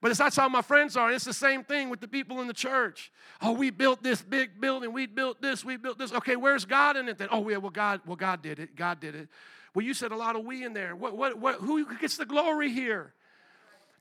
[0.00, 1.10] But it's, that's how my friends are.
[1.10, 3.10] It's the same thing with the people in the church.
[3.40, 4.92] Oh, we built this big building.
[4.92, 5.64] We built this.
[5.64, 6.12] We built this.
[6.12, 7.28] Okay, where's God in it then?
[7.30, 8.76] Oh, yeah, well, God, well, God did it.
[8.76, 9.28] God did it.
[9.74, 10.94] Well, you said a lot of we in there.
[10.94, 13.12] What, what, what, who gets the glory here?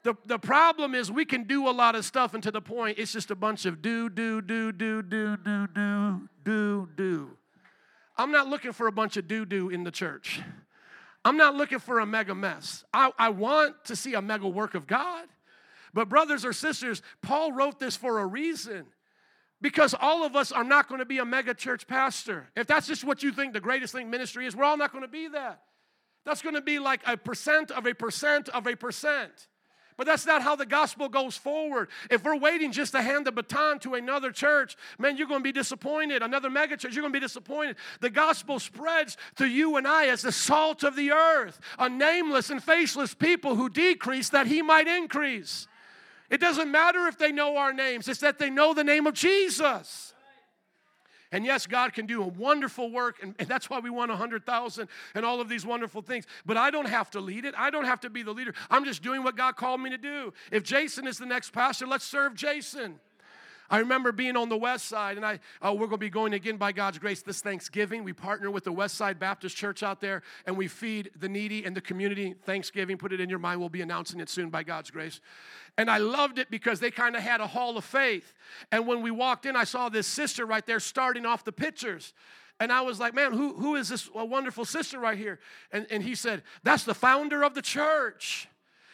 [0.03, 2.99] The, the problem is we can do a lot of stuff, and to the point,
[2.99, 7.29] it's just a bunch of do, do, do, do, do, do, do, do, do.
[8.15, 10.41] I'm not looking for a bunch of do, do in the church.
[11.25, 12.83] I'm not looking for a mega mess.
[12.93, 15.25] I, I want to see a mega work of God.
[15.95, 18.85] But, brothers or sisters, Paul wrote this for a reason.
[19.61, 22.49] Because all of us are not going to be a mega church pastor.
[22.55, 25.03] If that's just what you think the greatest thing ministry is, we're all not going
[25.03, 25.61] to be that.
[26.25, 29.47] That's going to be like a percent of a percent of a percent.
[29.97, 31.87] But that's not how the gospel goes forward.
[32.11, 35.43] If we're waiting just to hand the baton to another church, man, you're going to
[35.43, 36.21] be disappointed.
[36.21, 37.77] Another megachurch, you're going to be disappointed.
[38.01, 42.49] The gospel spreads to you and I as the salt of the earth, a nameless
[42.49, 45.67] and faceless people who decrease that he might increase.
[46.29, 49.13] It doesn't matter if they know our names, it's that they know the name of
[49.13, 50.13] Jesus.
[51.31, 54.87] And yes, God can do a wonderful work, and, and that's why we want 100,000
[55.15, 56.25] and all of these wonderful things.
[56.45, 57.53] But I don't have to lead it.
[57.57, 58.53] I don't have to be the leader.
[58.69, 60.33] I'm just doing what God called me to do.
[60.51, 62.99] If Jason is the next pastor, let's serve Jason.
[63.69, 66.33] I remember being on the west side, and I uh, we're going to be going
[66.33, 68.03] again by God's grace this Thanksgiving.
[68.03, 71.65] We partner with the West Side Baptist Church out there, and we feed the needy
[71.65, 72.35] and the community.
[72.45, 73.59] Thanksgiving, put it in your mind.
[73.59, 75.19] We'll be announcing it soon by God's grace.
[75.77, 78.33] And I loved it because they kind of had a hall of faith.
[78.71, 82.13] And when we walked in, I saw this sister right there starting off the pictures.
[82.59, 85.39] And I was like, man, who, who is this wonderful sister right here?
[85.71, 88.47] And, and he said, that's the founder of the church.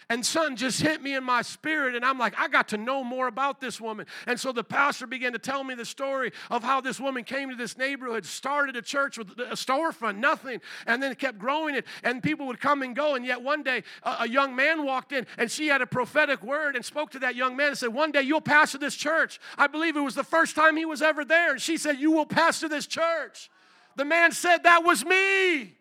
[0.10, 3.04] And son just hit me in my spirit, and I'm like, I got to know
[3.04, 4.06] more about this woman.
[4.28, 7.50] And so the pastor began to tell me the story of how this woman came
[7.50, 11.86] to this neighborhood, started a church with a storefront, nothing, and then kept growing it.
[12.04, 13.16] And people would come and go.
[13.16, 16.44] And yet one day, a, a young man walked in, and she had a prophetic
[16.44, 19.40] word and spoke to that young man and said, One day you'll pastor this church.
[19.58, 21.52] I believe it was the first time he was ever there.
[21.52, 23.50] And she said, You will pastor this church.
[23.96, 25.76] The man said, That was me.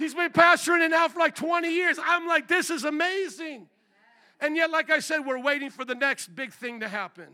[0.00, 1.98] He's been pastoring it now for like 20 years.
[2.02, 3.68] I'm like, this is amazing.
[4.40, 7.28] And yet, like I said, we're waiting for the next big thing to happen.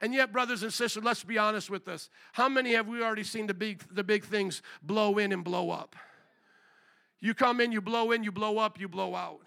[0.00, 2.08] And yet, brothers and sisters, let's be honest with us.
[2.32, 5.70] How many have we already seen the big, the big things blow in and blow
[5.70, 5.96] up?
[7.18, 9.40] You come in, you blow in, you blow up, you blow out.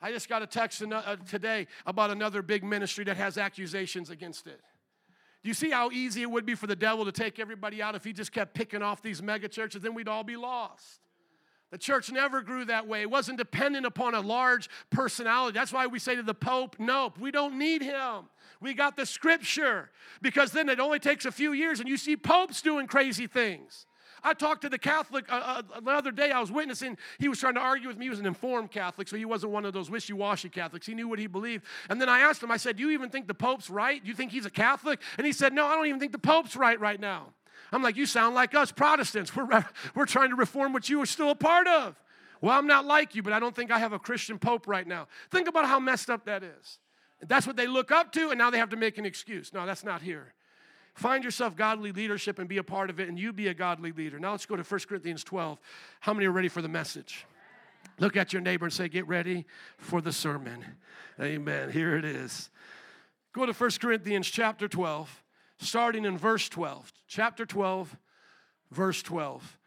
[0.00, 4.46] I just got a text uh, today about another big ministry that has accusations against
[4.46, 4.62] it.
[5.42, 7.94] Do you see how easy it would be for the devil to take everybody out
[7.94, 9.82] if he just kept picking off these mega churches?
[9.82, 11.00] Then we'd all be lost.
[11.76, 13.02] The church never grew that way.
[13.02, 15.58] It wasn't dependent upon a large personality.
[15.58, 18.30] That's why we say to the Pope, nope, we don't need him.
[18.62, 19.90] We got the scripture.
[20.22, 23.84] Because then it only takes a few years and you see popes doing crazy things.
[24.24, 26.30] I talked to the Catholic uh, uh, the other day.
[26.30, 26.96] I was witnessing.
[27.18, 28.06] He was trying to argue with me.
[28.06, 30.86] He was an informed Catholic, so he wasn't one of those wishy washy Catholics.
[30.86, 31.66] He knew what he believed.
[31.90, 34.02] And then I asked him, I said, Do you even think the Pope's right?
[34.02, 35.02] Do you think he's a Catholic?
[35.18, 37.34] And he said, No, I don't even think the Pope's right right now.
[37.72, 39.34] I'm like, You sound like us Protestants.
[39.34, 39.64] We're,
[39.94, 41.96] we're trying to reform what you are still a part of.
[42.40, 44.86] Well, I'm not like you, but I don't think I have a Christian Pope right
[44.86, 45.08] now.
[45.30, 46.78] Think about how messed up that is.
[47.20, 49.52] That's what they look up to, and now they have to make an excuse.
[49.54, 50.34] No, that's not here.
[50.94, 53.92] Find yourself godly leadership and be a part of it, and you be a godly
[53.92, 54.18] leader.
[54.18, 55.58] Now let's go to 1 Corinthians 12.
[56.00, 57.26] How many are ready for the message?
[57.98, 59.46] Look at your neighbor and say, Get ready
[59.78, 60.64] for the sermon.
[61.20, 61.70] Amen.
[61.70, 62.50] Here it is.
[63.32, 65.22] Go to 1 Corinthians chapter 12,
[65.58, 66.92] starting in verse 12.
[67.06, 67.96] Chapter 12,
[68.70, 69.58] verse 12.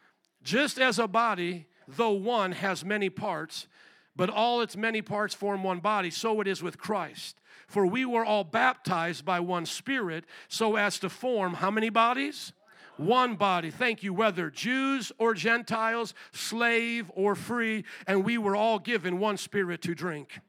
[0.43, 3.67] Just as a body, though one, has many parts,
[4.15, 7.39] but all its many parts form one body, so it is with Christ.
[7.67, 12.53] For we were all baptized by one Spirit, so as to form how many bodies?
[12.97, 13.71] One body.
[13.71, 19.37] Thank you, whether Jews or Gentiles, slave or free, and we were all given one
[19.37, 20.39] Spirit to drink.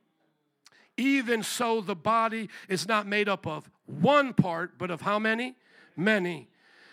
[1.00, 5.56] Even so, the body is not made up of one part, but of how many?
[5.96, 6.48] Many.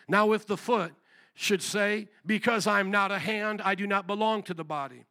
[0.08, 0.94] Now, if the foot
[1.34, 5.06] should say, Because I'm not a hand, I do not belong to the body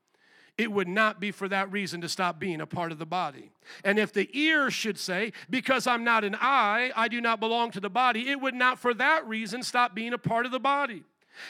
[0.59, 3.51] it would not be for that reason to stop being a part of the body.
[3.84, 7.70] And if the ear should say, Because I'm not an eye, I do not belong
[7.72, 10.61] to the body, it would not for that reason stop being a part of the
[10.61, 11.05] body.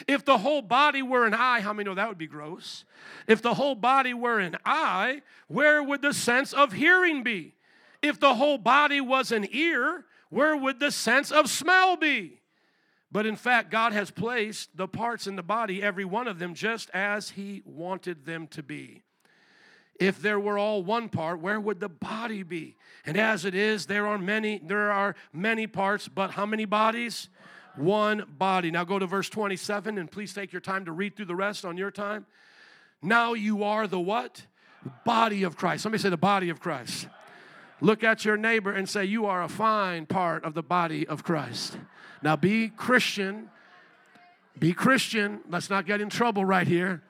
[0.07, 2.85] If the whole body were an eye, how many know that would be gross?
[3.27, 7.55] If the whole body were an eye, where would the sense of hearing be?
[8.03, 12.41] If the whole body was an ear, where would the sense of smell be?
[13.11, 16.55] But in fact, God has placed the parts in the body, every one of them,
[16.55, 19.03] just as He wanted them to be.
[19.99, 22.77] If there were all one part, where would the body be?
[23.07, 27.29] And as it is, there are many, there are many parts, but how many bodies?
[27.77, 28.71] One body.
[28.71, 31.65] Now go to verse 27 and please take your time to read through the rest
[31.65, 32.27] on your time.
[33.03, 34.47] Now you are the what?
[35.05, 35.83] Body of Christ.
[35.83, 37.09] Somebody say the body of Christ.
[37.81, 41.23] Look at your neighbor and say, You are a fine part of the body of
[41.23, 41.77] Christ.
[42.23, 43.51] Now be Christian.
[44.59, 45.41] Be Christian.
[45.51, 47.03] Let's not get in trouble right here.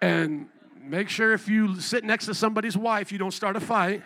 [0.00, 0.48] And
[0.80, 4.02] make sure if you sit next to somebody's wife, you don't start a fight.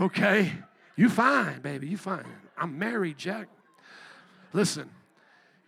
[0.00, 0.52] Okay?
[0.96, 1.88] You fine, baby.
[1.88, 2.26] You fine.
[2.58, 3.48] I'm married, Jack.
[4.52, 4.90] Listen,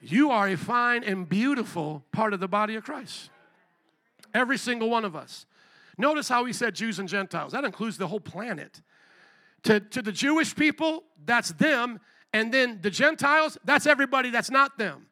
[0.01, 3.31] you are a fine and beautiful part of the body of Christ.
[4.35, 5.47] Every single one of us.
[5.97, 7.53] Notice how he said Jews and Gentiles.
[7.53, 8.81] That includes the whole planet.
[9.65, 11.99] To, to the Jewish people, that's them.
[12.33, 15.07] And then the Gentiles, that's everybody that's not them.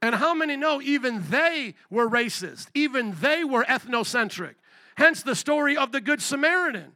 [0.00, 2.68] And how many know even they were racist?
[2.74, 4.54] Even they were ethnocentric.
[4.96, 6.92] Hence the story of the Good Samaritan.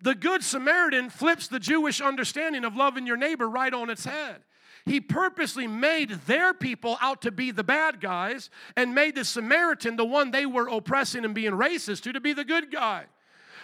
[0.00, 4.36] The Good Samaritan flips the Jewish understanding of loving your neighbor right on its head.
[4.88, 9.96] He purposely made their people out to be the bad guys and made the Samaritan,
[9.96, 13.04] the one they were oppressing and being racist to, to be the good guy.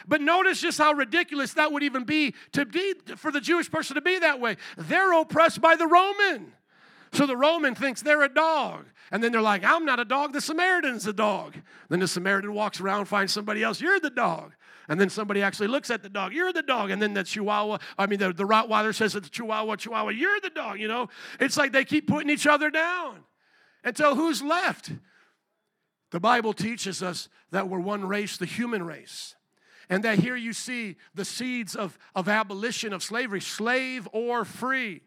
[0.06, 3.94] But notice just how ridiculous that would even be to be for the Jewish person
[3.94, 4.58] to be that way.
[4.76, 6.52] They're oppressed by the Roman.
[7.12, 8.84] So the Roman thinks they're a dog.
[9.10, 11.54] And then they're like, I'm not a dog, the Samaritan's a dog.
[11.88, 14.52] Then the Samaritan walks around, finds somebody else, you're the dog.
[14.88, 16.90] And then somebody actually looks at the dog, you're the dog.
[16.90, 20.40] And then the Chihuahua, I mean, the, the Rottweiler says to the Chihuahua, Chihuahua, you're
[20.40, 21.08] the dog, you know?
[21.40, 23.24] It's like they keep putting each other down
[23.82, 24.92] until who's left?
[26.10, 29.34] The Bible teaches us that we're one race, the human race.
[29.88, 35.02] And that here you see the seeds of, of abolition of slavery, slave or free.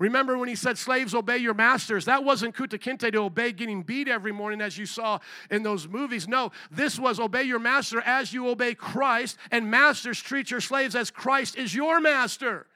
[0.00, 2.06] Remember when he said, Slaves, obey your masters?
[2.06, 5.18] That wasn't Kunta Kinte to obey getting beat every morning as you saw
[5.50, 6.26] in those movies.
[6.26, 10.96] No, this was obey your master as you obey Christ, and masters treat your slaves
[10.96, 12.66] as Christ is your master.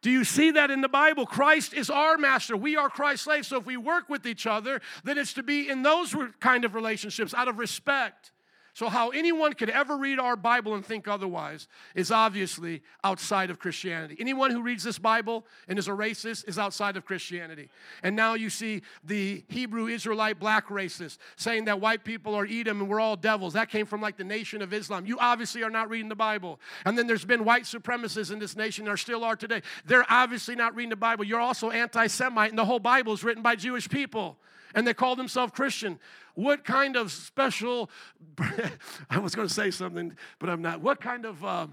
[0.00, 1.26] Do you see that in the Bible?
[1.26, 2.56] Christ is our master.
[2.56, 3.48] We are Christ's slaves.
[3.48, 6.76] So if we work with each other, then it's to be in those kind of
[6.76, 8.30] relationships out of respect.
[8.74, 13.60] So, how anyone could ever read our Bible and think otherwise is obviously outside of
[13.60, 14.16] Christianity.
[14.18, 17.68] Anyone who reads this Bible and is a racist is outside of Christianity.
[18.02, 22.80] And now you see the Hebrew Israelite black racist saying that white people are Edom
[22.80, 23.52] and we're all devils.
[23.52, 25.06] That came from like the nation of Islam.
[25.06, 26.58] You obviously are not reading the Bible.
[26.84, 29.62] And then there's been white supremacists in this nation, there still are today.
[29.86, 31.24] They're obviously not reading the Bible.
[31.24, 34.36] You're also anti Semite, and the whole Bible is written by Jewish people
[34.74, 35.98] and they call themselves Christian.
[36.34, 37.90] What kind of special,
[39.10, 40.80] I was going to say something, but I'm not.
[40.80, 41.66] What kind of uh,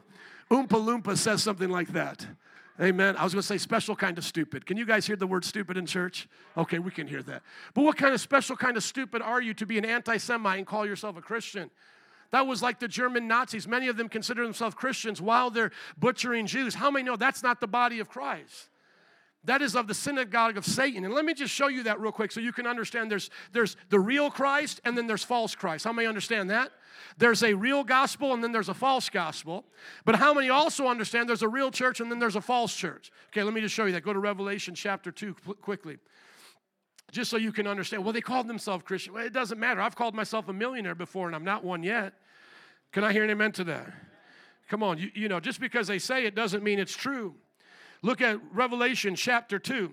[0.50, 2.26] Oompa Loompa says something like that?
[2.80, 3.16] Amen.
[3.18, 4.66] I was going to say special kind of stupid.
[4.66, 6.28] Can you guys hear the word stupid in church?
[6.58, 7.44] Okay, we can hear that.
[7.74, 10.58] But what kind of special kind of stupid are you to be an anti Semite
[10.58, 11.70] and call yourself a Christian?
[12.32, 13.68] That was like the German Nazis.
[13.68, 16.74] Many of them consider themselves Christians while they're butchering Jews.
[16.74, 18.71] How many know that's not the body of Christ?
[19.46, 21.04] That is of the synagogue of Satan.
[21.04, 23.76] And let me just show you that real quick so you can understand there's, there's
[23.90, 25.86] the real Christ and then there's false Christ.
[25.86, 26.72] How many understand that?
[27.18, 29.66] There's a real gospel and then there's a false gospel.
[30.06, 33.12] But how many also understand there's a real church and then there's a false church?
[33.30, 34.04] Okay, let me just show you that.
[34.04, 35.98] Go to Revelation chapter 2 quickly.
[37.12, 38.04] Just so you can understand.
[38.04, 39.14] Well, they called themselves Christian.
[39.14, 39.82] Well, it doesn't matter.
[39.82, 42.14] I've called myself a millionaire before and I'm not one yet.
[42.92, 43.92] Can I hear an amen to that?
[44.70, 47.36] Come on, you, you know, just because they say it doesn't mean it's true.
[48.04, 49.92] Look at Revelation chapter 2,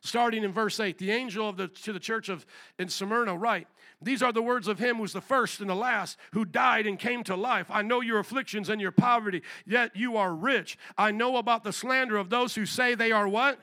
[0.00, 0.96] starting in verse 8.
[0.98, 2.46] The angel of the, to the church of
[2.78, 3.68] in Smyrna write,
[4.00, 6.98] These are the words of him who's the first and the last, who died and
[6.98, 7.66] came to life.
[7.70, 10.78] I know your afflictions and your poverty, yet you are rich.
[10.96, 13.60] I know about the slander of those who say they are what?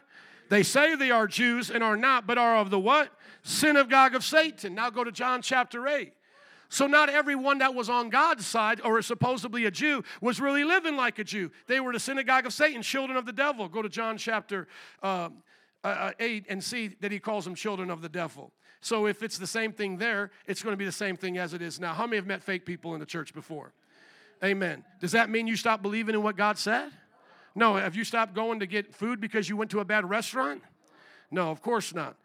[0.50, 3.12] They say they are Jews and are not, but are of the what?
[3.42, 4.76] Synagogue of Satan.
[4.76, 6.14] Now go to John chapter 8.
[6.70, 10.98] So, not everyone that was on God's side or supposedly a Jew was really living
[10.98, 11.50] like a Jew.
[11.68, 13.70] They were the synagogue of Satan, children of the devil.
[13.70, 14.68] Go to John chapter
[15.02, 15.30] uh,
[15.84, 18.52] uh, uh 8 and see that he calls them children of the devil.
[18.82, 21.54] So, if it's the same thing there, it's going to be the same thing as
[21.54, 21.94] it is now.
[21.94, 23.74] How many have met fake people in the church before?
[24.44, 24.84] Amen.
[25.00, 26.92] Does that mean you stop believing in what God said?
[27.56, 27.76] No.
[27.76, 30.62] Have you stopped going to get food because you went to a bad restaurant?
[31.32, 32.18] No, of course not.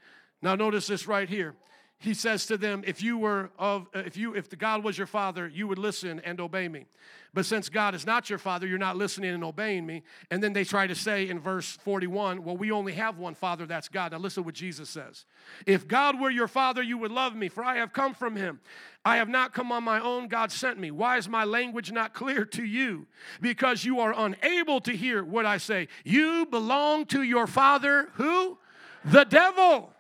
[0.43, 1.55] Now, notice this right here
[2.03, 4.99] he says to them, if you were of, uh, if you, if the God was
[4.99, 6.87] your father, you would listen and obey me.
[7.33, 10.03] But since God is not your father, you're not listening and obeying me.
[10.29, 13.67] And then they try to say in verse 41, well, we only have one father,
[13.67, 14.11] that's God.
[14.11, 15.27] Now listen what Jesus says.
[15.65, 18.59] If God were your father, you would love me, for I have come from him.
[19.05, 20.91] I have not come on my own, God sent me.
[20.91, 23.07] Why is my language not clear to you?
[23.41, 25.87] Because you are unable to hear what I say.
[26.03, 28.59] You belong to your father, who?
[29.05, 29.93] The devil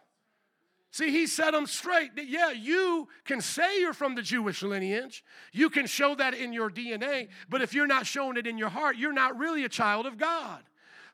[0.93, 2.17] See, he set them straight.
[2.17, 5.25] That, yeah, you can say you're from the Jewish lineage.
[5.51, 8.69] You can show that in your DNA, but if you're not showing it in your
[8.69, 10.63] heart, you're not really a child of God.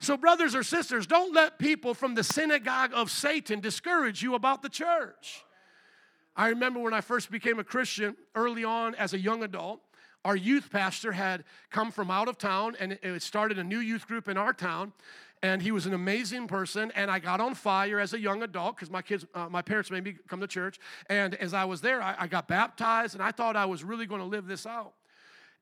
[0.00, 4.62] So, brothers or sisters, don't let people from the synagogue of Satan discourage you about
[4.62, 5.44] the church.
[6.34, 9.80] I remember when I first became a Christian early on as a young adult,
[10.24, 14.06] our youth pastor had come from out of town and it started a new youth
[14.08, 14.92] group in our town
[15.42, 18.76] and he was an amazing person and i got on fire as a young adult
[18.76, 20.78] because my kids uh, my parents made me come to church
[21.08, 24.06] and as i was there I, I got baptized and i thought i was really
[24.06, 24.92] going to live this out.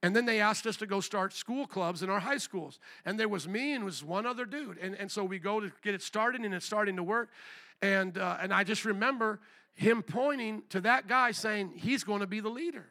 [0.03, 3.19] And then they asked us to go start school clubs in our high schools and
[3.19, 5.95] there was me and was one other dude and, and so we go to get
[5.95, 7.31] it started and it's starting to work
[7.83, 9.41] and uh, and i just remember
[9.77, 12.87] him pointing to that guy saying he's going to be the leader.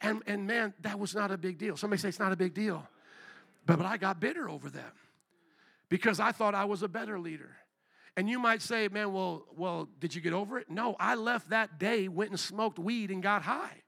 [0.00, 1.76] And and man that was not a big deal.
[1.76, 2.86] Somebody say it's not a big deal.
[3.64, 4.92] But, but i got bitter over that
[5.94, 7.54] because I thought I was a better leader.
[8.16, 10.68] And you might say, man, well, well, did you get over it?
[10.68, 13.84] No, I left that day, went and smoked weed and got high.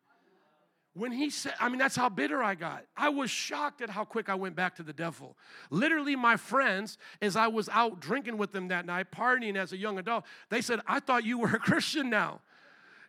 [0.95, 2.85] When he said, I mean, that's how bitter I got.
[2.97, 5.37] I was shocked at how quick I went back to the devil.
[5.69, 9.77] Literally, my friends, as I was out drinking with them that night, partying as a
[9.77, 12.41] young adult, they said, I thought you were a Christian now.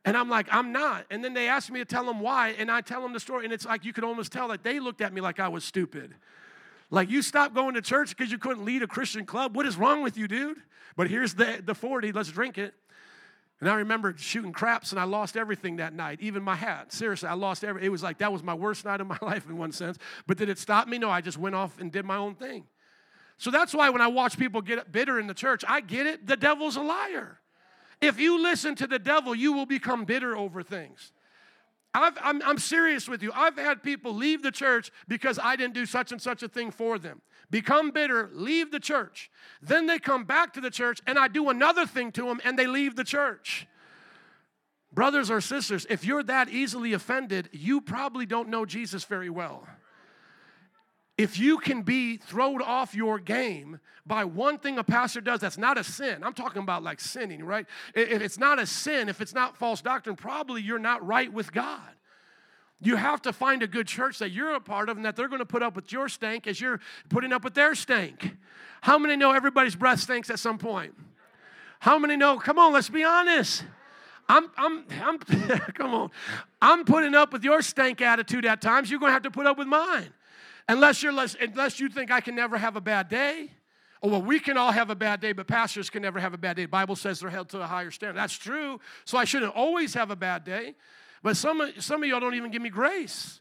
[0.05, 1.05] And I'm like, I'm not.
[1.11, 3.43] And then they asked me to tell them why, and I tell them the story,
[3.43, 5.63] and it's like you could almost tell that they looked at me like I was
[5.63, 6.15] stupid.
[6.89, 9.55] Like you stopped going to church because you couldn't lead a Christian club.
[9.55, 10.57] What is wrong with you, dude?
[10.95, 12.73] But here's the, the 40, let's drink it.
[13.59, 16.93] And I remember shooting craps and I lost everything that night, even my hat.
[16.93, 19.47] Seriously, I lost every it was like that was my worst night of my life
[19.49, 19.97] in one sense.
[20.27, 20.97] But did it stop me?
[20.97, 22.65] No, I just went off and did my own thing.
[23.37, 26.25] So that's why when I watch people get bitter in the church, I get it.
[26.25, 27.39] The devil's a liar.
[27.99, 31.11] If you listen to the devil, you will become bitter over things.
[31.97, 33.31] I am I'm serious with you.
[33.33, 36.71] I've had people leave the church because I didn't do such and such a thing
[36.71, 37.21] for them.
[37.49, 39.31] Become bitter, leave the church.
[39.61, 42.57] Then they come back to the church and I do another thing to them and
[42.57, 43.67] they leave the church.
[44.91, 49.67] Brothers or sisters, if you're that easily offended, you probably don't know Jesus very well.
[51.17, 55.57] If you can be thrown off your game by one thing a pastor does that's
[55.57, 57.65] not a sin, I'm talking about like sinning, right?
[57.95, 61.51] If it's not a sin, if it's not false doctrine, probably you're not right with
[61.51, 61.81] God.
[62.79, 65.27] You have to find a good church that you're a part of and that they're
[65.27, 66.79] going to put up with your stank as you're
[67.09, 68.37] putting up with their stank.
[68.81, 70.93] How many know everybody's breath stinks at some point?
[71.79, 72.37] How many know?
[72.37, 73.63] Come on, let's be honest.
[74.29, 75.17] I'm, I'm, I'm
[75.73, 76.11] come on.
[76.61, 78.91] I'm putting up with your stank attitude at times.
[78.91, 80.13] You're going to have to put up with mine.
[80.69, 83.51] Unless you're less, unless you think I can never have a bad day.
[84.03, 86.37] Oh, well, we can all have a bad day, but pastors can never have a
[86.37, 86.63] bad day.
[86.63, 88.17] The Bible says they're held to a higher standard.
[88.17, 88.79] That's true.
[89.05, 90.75] So I shouldn't always have a bad day.
[91.23, 93.39] But some, some of y'all don't even give me grace.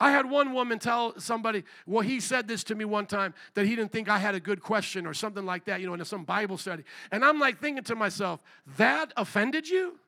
[0.00, 3.66] I had one woman tell somebody, well, he said this to me one time that
[3.66, 6.04] he didn't think I had a good question or something like that, you know, in
[6.04, 6.82] some Bible study.
[7.12, 8.42] And I'm like thinking to myself,
[8.76, 9.98] that offended you?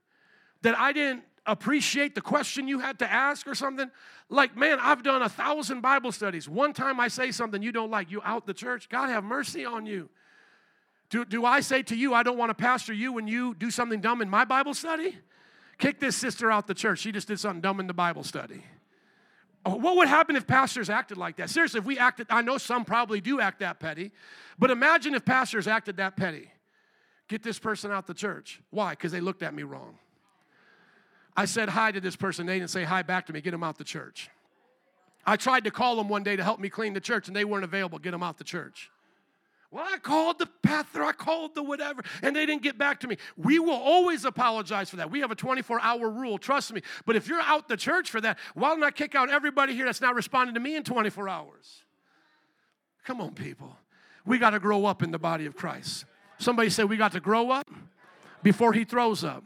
[0.62, 3.90] That I didn't appreciate the question you had to ask or something?
[4.28, 6.48] Like, man, I've done a thousand Bible studies.
[6.48, 8.88] One time I say something you don't like, you out the church.
[8.88, 10.08] God have mercy on you.
[11.10, 13.70] Do, do I say to you, I don't want to pastor you when you do
[13.70, 15.16] something dumb in my Bible study?
[15.78, 17.00] Kick this sister out the church.
[17.00, 18.64] She just did something dumb in the Bible study.
[19.64, 21.50] Oh, what would happen if pastors acted like that?
[21.50, 24.12] Seriously, if we acted, I know some probably do act that petty,
[24.58, 26.50] but imagine if pastors acted that petty.
[27.28, 28.60] Get this person out the church.
[28.70, 28.90] Why?
[28.90, 29.98] Because they looked at me wrong.
[31.36, 32.46] I said hi to this person.
[32.46, 33.40] They didn't say hi back to me.
[33.40, 34.30] Get them out the church.
[35.26, 37.44] I tried to call them one day to help me clean the church, and they
[37.44, 37.98] weren't available.
[37.98, 38.90] Get them out the church.
[39.72, 43.08] Well, I called the pastor, I called the whatever, and they didn't get back to
[43.08, 43.18] me.
[43.36, 45.10] We will always apologize for that.
[45.10, 46.82] We have a 24 hour rule, trust me.
[47.04, 49.84] But if you're out the church for that, why don't I kick out everybody here
[49.84, 51.82] that's not responding to me in 24 hours?
[53.04, 53.76] Come on, people.
[54.24, 56.04] We got to grow up in the body of Christ.
[56.38, 57.68] Somebody say we got to grow up
[58.42, 59.44] before he throws up.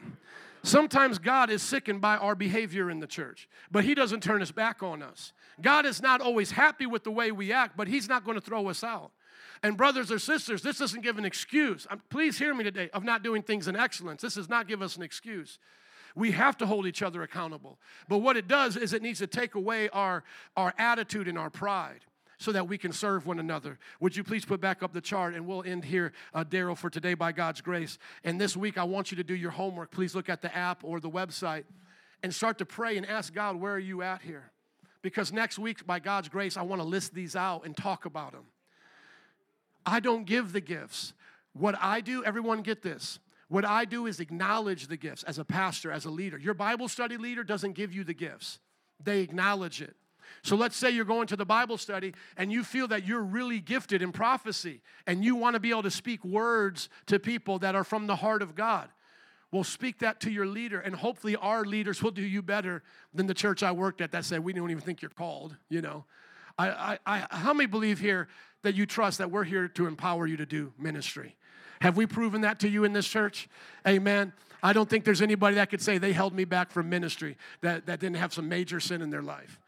[0.62, 4.52] Sometimes God is sickened by our behavior in the church, but He doesn't turn His
[4.52, 5.32] back on us.
[5.60, 8.40] God is not always happy with the way we act, but He's not going to
[8.40, 9.12] throw us out.
[9.62, 11.86] And, brothers or sisters, this doesn't give an excuse.
[12.08, 14.22] Please hear me today of not doing things in excellence.
[14.22, 15.58] This does not give us an excuse.
[16.14, 17.78] We have to hold each other accountable.
[18.08, 20.24] But what it does is it needs to take away our,
[20.56, 22.04] our attitude and our pride
[22.40, 23.78] so that we can serve one another.
[24.00, 26.88] Would you please put back up the chart and we'll end here, uh, Daryl, for
[26.88, 27.98] today by God's grace.
[28.24, 29.90] And this week, I want you to do your homework.
[29.90, 31.64] Please look at the app or the website
[32.22, 34.50] and start to pray and ask God, where are you at here?
[35.02, 38.32] Because next week, by God's grace, I want to list these out and talk about
[38.32, 38.46] them.
[39.84, 41.12] I don't give the gifts.
[41.52, 43.18] What I do, everyone get this.
[43.48, 46.38] What I do is acknowledge the gifts as a pastor, as a leader.
[46.38, 48.60] Your Bible study leader doesn't give you the gifts,
[48.98, 49.94] they acknowledge it.
[50.42, 53.60] So let's say you're going to the Bible study and you feel that you're really
[53.60, 57.74] gifted in prophecy and you want to be able to speak words to people that
[57.74, 58.88] are from the heart of God.
[59.52, 63.26] Well, speak that to your leader, and hopefully, our leaders will do you better than
[63.26, 66.04] the church I worked at that said, We don't even think you're called, you know.
[66.56, 68.28] I, I, I, how many believe here
[68.62, 71.34] that you trust that we're here to empower you to do ministry?
[71.80, 73.48] Have we proven that to you in this church?
[73.88, 74.32] Amen.
[74.62, 77.86] I don't think there's anybody that could say they held me back from ministry that,
[77.86, 79.58] that didn't have some major sin in their life.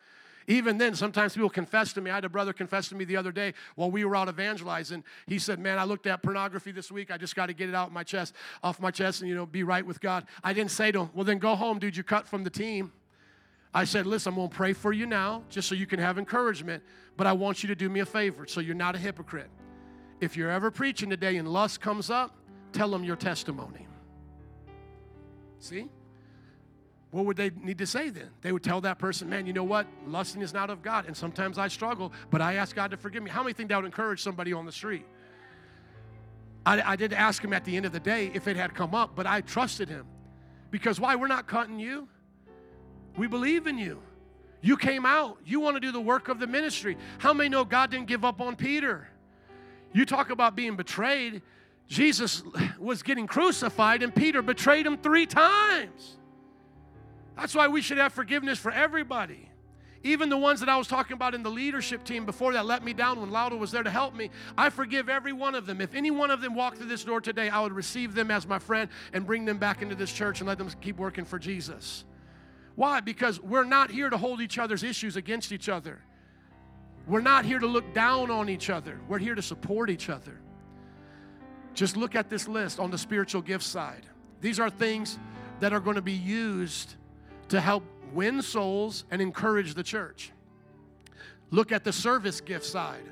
[0.47, 2.11] Even then, sometimes people confess to me.
[2.11, 5.05] I had a brother confess to me the other day while we were out evangelizing.
[5.27, 7.11] He said, Man, I looked at pornography this week.
[7.11, 9.35] I just got to get it out of my chest, off my chest, and you
[9.35, 10.27] know, be right with God.
[10.43, 11.97] I didn't say to him, Well, then go home, dude.
[11.97, 12.93] You cut from the team.
[13.75, 16.19] I said, Listen, I'm going to pray for you now, just so you can have
[16.19, 16.83] encouragement,
[17.17, 19.51] but I want you to do me a favor so you're not a hypocrite.
[20.21, 22.37] If you're ever preaching today and lust comes up,
[22.73, 23.87] tell them your testimony.
[25.59, 25.89] See?
[27.13, 28.31] What would they need to say then?
[28.41, 29.87] They would tell that person, man, you know what?
[30.07, 31.07] Lusting is not of God.
[31.07, 33.31] And sometimes I struggle, but I ask God to forgive me.
[33.31, 35.05] How many think that would encourage somebody on the street?
[36.65, 38.95] I, I did ask him at the end of the day if it had come
[38.95, 40.07] up, but I trusted him.
[40.71, 41.15] Because why?
[41.15, 42.09] We're not cutting you.
[43.19, 44.01] We believe in you.
[44.63, 45.37] You came out.
[45.45, 46.97] You want to do the work of the ministry.
[47.19, 49.07] How many know God didn't give up on Peter?
[49.93, 51.43] You talk about being betrayed.
[51.89, 52.43] Jesus
[52.79, 56.17] was getting crucified, and Peter betrayed him three times.
[57.43, 59.49] That's why we should have forgiveness for everybody.
[60.05, 62.85] Even the ones that I was talking about in the leadership team before that let
[62.85, 65.81] me down when Laura was there to help me, I forgive every one of them.
[65.81, 68.47] If any one of them walked through this door today, I would receive them as
[68.47, 71.37] my friend and bring them back into this church and let them keep working for
[71.37, 72.05] Jesus.
[72.77, 73.01] Why?
[73.01, 76.01] Because we're not here to hold each other's issues against each other.
[77.09, 79.01] We're not here to look down on each other.
[79.09, 80.41] We're here to support each other.
[81.75, 84.07] Just look at this list on the spiritual gift side.
[84.41, 85.19] These are things
[85.59, 86.95] that are going to be used
[87.53, 87.85] to help
[88.15, 90.33] win souls and encourage the church.
[91.51, 93.05] Look at the service gift side.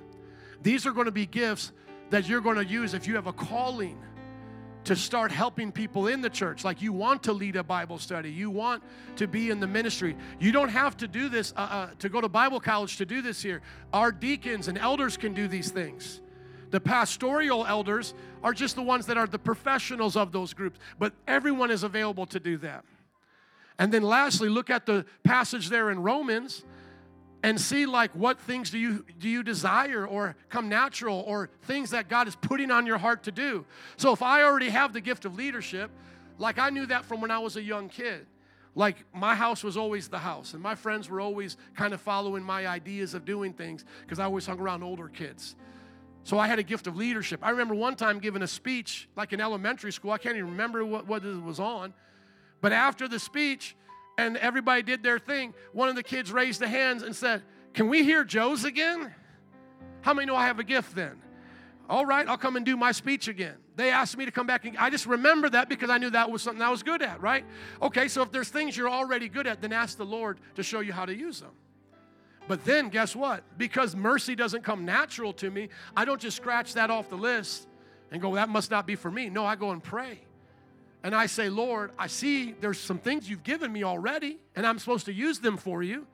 [0.63, 1.73] These are going to be gifts
[2.09, 3.99] that you're going to use if you have a calling
[4.85, 6.65] to start helping people in the church.
[6.65, 8.83] Like you want to lead a Bible study, you want
[9.17, 10.17] to be in the ministry.
[10.39, 13.21] You don't have to do this, uh, uh, to go to Bible college to do
[13.21, 13.61] this here.
[13.93, 16.23] Our deacons and elders can do these things.
[16.71, 21.13] The pastoral elders are just the ones that are the professionals of those groups, but
[21.29, 22.87] everyone is available to do that.
[23.81, 26.65] And then lastly, look at the passage there in Romans
[27.43, 31.89] and see like what things do you do you desire or come natural or things
[31.91, 33.65] that God is putting on your heart to do.
[33.97, 35.91] So if I already have the gift of leadership,
[36.37, 38.27] like I knew that from when I was a young kid.
[38.75, 42.45] Like my house was always the house, and my friends were always kind of following
[42.45, 45.57] my ideas of doing things because I always hung around older kids.
[46.23, 47.41] So I had a gift of leadership.
[47.43, 50.11] I remember one time giving a speech, like in elementary school.
[50.11, 51.95] I can't even remember what, what it was on.
[52.61, 53.77] But after the speech,
[54.19, 57.43] and everybody did their thing, one of the kids raised the hands and said,
[57.75, 59.15] Can we hear Joe's again?
[60.03, 61.21] How many know I have a gift then?
[61.89, 63.57] All right, I'll come and do my speech again.
[63.77, 66.31] They asked me to come back and I just remember that because I knew that
[66.31, 67.45] was something I was good at, right?
[67.83, 70.81] Okay, so if there's things you're already good at, then ask the Lord to show
[70.81, 71.51] you how to use them.
[72.47, 73.43] But then guess what?
[73.59, 77.67] Because mercy doesn't come natural to me, I don't just scratch that off the list
[78.11, 79.31] and go, that must not be for me.
[79.31, 80.21] No, I go and pray.
[81.03, 84.79] And I say, Lord, I see there's some things you've given me already, and I'm
[84.79, 86.07] supposed to use them for you.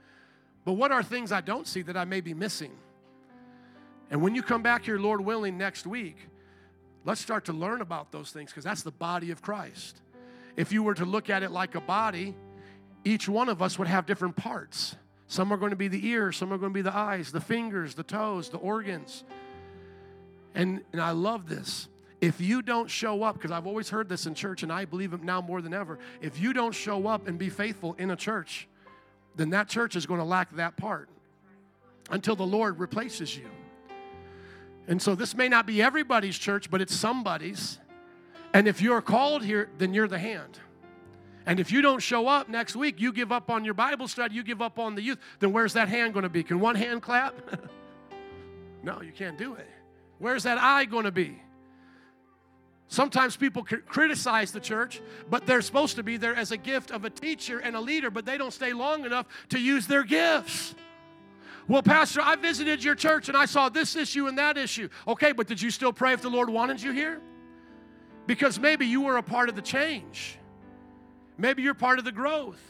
[0.65, 2.73] But what are things I don't see that I may be missing?
[4.11, 6.17] And when you come back here, Lord willing, next week,
[7.05, 10.01] let's start to learn about those things because that's the body of Christ.
[10.57, 12.35] If you were to look at it like a body,
[13.05, 14.97] each one of us would have different parts.
[15.29, 17.41] Some are going to be the ears, some are going to be the eyes, the
[17.41, 19.25] fingers, the toes, the organs.
[20.55, 21.89] And, and I love this.
[22.27, 25.13] If you don't show up, because I've always heard this in church and I believe
[25.13, 28.17] it now more than ever, if you don't show up and be faithful in a
[28.17, 28.67] church,
[29.37, 31.09] then that church is going to lack that part
[32.11, 33.49] until the Lord replaces you.
[34.89, 37.79] And so this may not be everybody's church, but it's somebody's.
[38.53, 40.59] And if you're called here, then you're the hand.
[41.47, 44.35] And if you don't show up next week, you give up on your Bible study,
[44.35, 46.43] you give up on the youth, then where's that hand going to be?
[46.43, 47.37] Can one hand clap?
[48.83, 49.69] no, you can't do it.
[50.19, 51.41] Where's that eye going to be?
[52.89, 57.05] Sometimes people criticize the church, but they're supposed to be there as a gift of
[57.05, 60.75] a teacher and a leader, but they don't stay long enough to use their gifts.
[61.69, 64.89] Well, Pastor, I visited your church and I saw this issue and that issue.
[65.09, 67.21] Okay, but did you still pray if the Lord wanted you here?
[68.27, 70.39] Because maybe you were a part of the change.
[71.37, 72.63] Maybe you're part of the growth.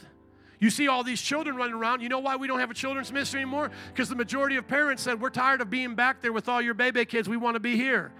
[0.59, 2.01] You see all these children running around.
[2.01, 3.69] You know why we don't have a children's ministry anymore?
[3.93, 6.73] Because the majority of parents said, We're tired of being back there with all your
[6.73, 7.29] baby kids.
[7.29, 8.11] We want to be here.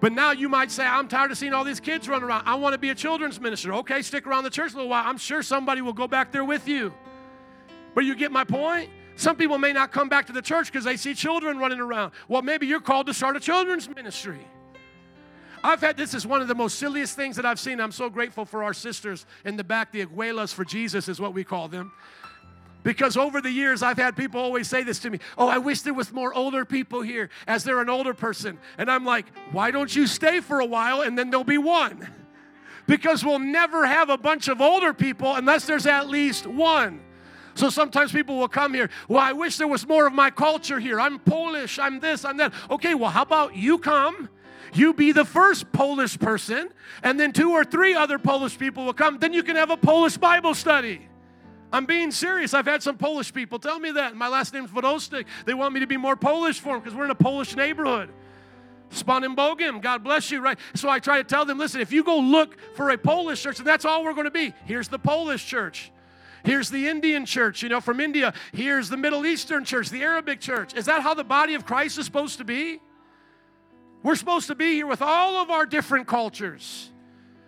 [0.00, 2.44] But now you might say, I'm tired of seeing all these kids running around.
[2.46, 3.72] I want to be a children's minister.
[3.74, 5.02] Okay, stick around the church a little while.
[5.04, 6.94] I'm sure somebody will go back there with you.
[7.94, 8.90] But you get my point?
[9.16, 12.12] Some people may not come back to the church because they see children running around.
[12.28, 14.38] Well, maybe you're called to start a children's ministry.
[15.64, 17.80] I've had this is one of the most silliest things that I've seen.
[17.80, 21.34] I'm so grateful for our sisters in the back, the Abuelas for Jesus is what
[21.34, 21.90] we call them.
[22.88, 25.82] Because over the years, I've had people always say this to me Oh, I wish
[25.82, 28.56] there was more older people here as they're an older person.
[28.78, 32.08] And I'm like, Why don't you stay for a while and then there'll be one?
[32.86, 37.02] Because we'll never have a bunch of older people unless there's at least one.
[37.52, 40.80] So sometimes people will come here, well, I wish there was more of my culture
[40.80, 40.98] here.
[40.98, 42.54] I'm Polish, I'm this, I'm that.
[42.70, 44.30] Okay, well, how about you come?
[44.72, 46.70] You be the first Polish person,
[47.02, 49.18] and then two or three other Polish people will come.
[49.18, 51.07] Then you can have a Polish Bible study.
[51.72, 52.54] I'm being serious.
[52.54, 54.16] I've had some Polish people tell me that.
[54.16, 55.26] My last name's Vodostik.
[55.44, 58.10] They want me to be more Polish for them because we're in a Polish neighborhood.
[58.92, 60.58] Z Panem Bogiem, God bless you, right?
[60.74, 63.58] So I try to tell them listen, if you go look for a Polish church,
[63.58, 65.92] and that's all we're going to be, here's the Polish church.
[66.44, 68.32] Here's the Indian church, you know, from India.
[68.52, 70.74] Here's the Middle Eastern church, the Arabic church.
[70.74, 72.80] Is that how the body of Christ is supposed to be?
[74.02, 76.90] We're supposed to be here with all of our different cultures.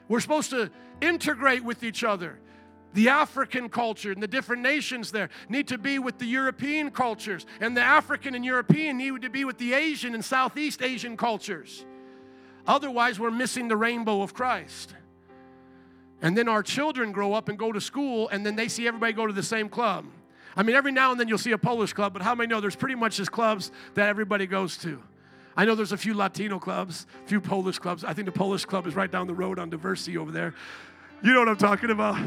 [0.09, 0.71] We're supposed to
[1.01, 2.39] integrate with each other.
[2.93, 7.47] The African culture and the different nations there need to be with the European cultures,
[7.61, 11.85] and the African and European need to be with the Asian and Southeast Asian cultures.
[12.67, 14.95] Otherwise, we're missing the rainbow of Christ.
[16.23, 19.13] And then our children grow up and go to school, and then they see everybody
[19.13, 20.07] go to the same club.
[20.57, 22.61] I mean, every now and then you'll see a Polish club, but how many know
[22.61, 25.01] there's pretty much just clubs that everybody goes to?
[25.57, 28.05] I know there's a few Latino clubs, a few Polish clubs.
[28.05, 30.55] I think the Polish club is right down the road on Diversey over there.
[31.23, 32.19] You know what I'm talking about?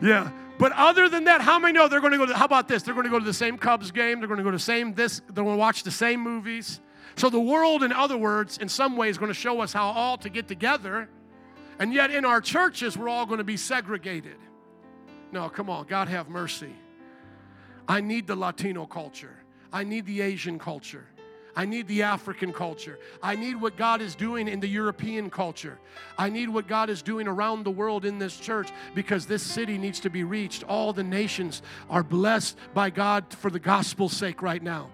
[0.00, 0.30] Yeah.
[0.58, 2.82] But other than that, how many know they're going to go to, how about this?
[2.82, 4.18] They're going to go to the same Cubs game.
[4.18, 5.20] They're going to go to the same this.
[5.26, 6.80] They're going to watch the same movies.
[7.16, 9.90] So the world, in other words, in some ways, is going to show us how
[9.90, 11.08] all to get together
[11.80, 14.36] and yet, in our churches, we're all going to be segregated.
[15.32, 16.74] No, come on, God have mercy.
[17.88, 19.34] I need the Latino culture,
[19.72, 21.06] I need the Asian culture.
[21.56, 22.98] I need the African culture.
[23.22, 25.78] I need what God is doing in the European culture.
[26.16, 29.78] I need what God is doing around the world in this church because this city
[29.78, 30.64] needs to be reached.
[30.64, 34.90] All the nations are blessed by God for the gospel's sake right now.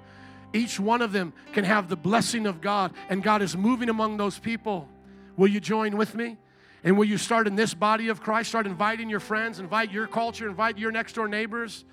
[0.53, 4.17] Each one of them can have the blessing of God, and God is moving among
[4.17, 4.89] those people.
[5.37, 6.39] Will you join with me?
[6.83, 8.51] And will you start in this body of Christ?
[8.51, 11.85] Start inviting your friends, invite your culture, invite your next door neighbors.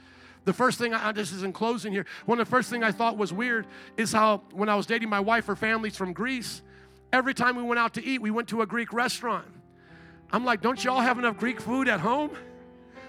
[0.45, 2.91] The first thing, I, this is in closing here, one of the first thing I
[2.91, 3.65] thought was weird
[3.95, 6.61] is how when I was dating my wife, her family's from Greece,
[7.13, 9.45] every time we went out to eat, we went to a Greek restaurant.
[10.31, 12.31] I'm like, don't y'all have enough Greek food at home?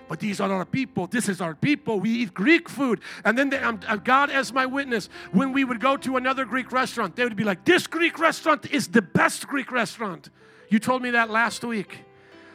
[0.07, 1.07] But these are our people.
[1.07, 1.99] This is our people.
[1.99, 3.01] We eat Greek food.
[3.25, 6.45] And then they, um, uh, God as my witness, when we would go to another
[6.45, 10.29] Greek restaurant, they would be like, this Greek restaurant is the best Greek restaurant.
[10.69, 12.01] You told me that last week.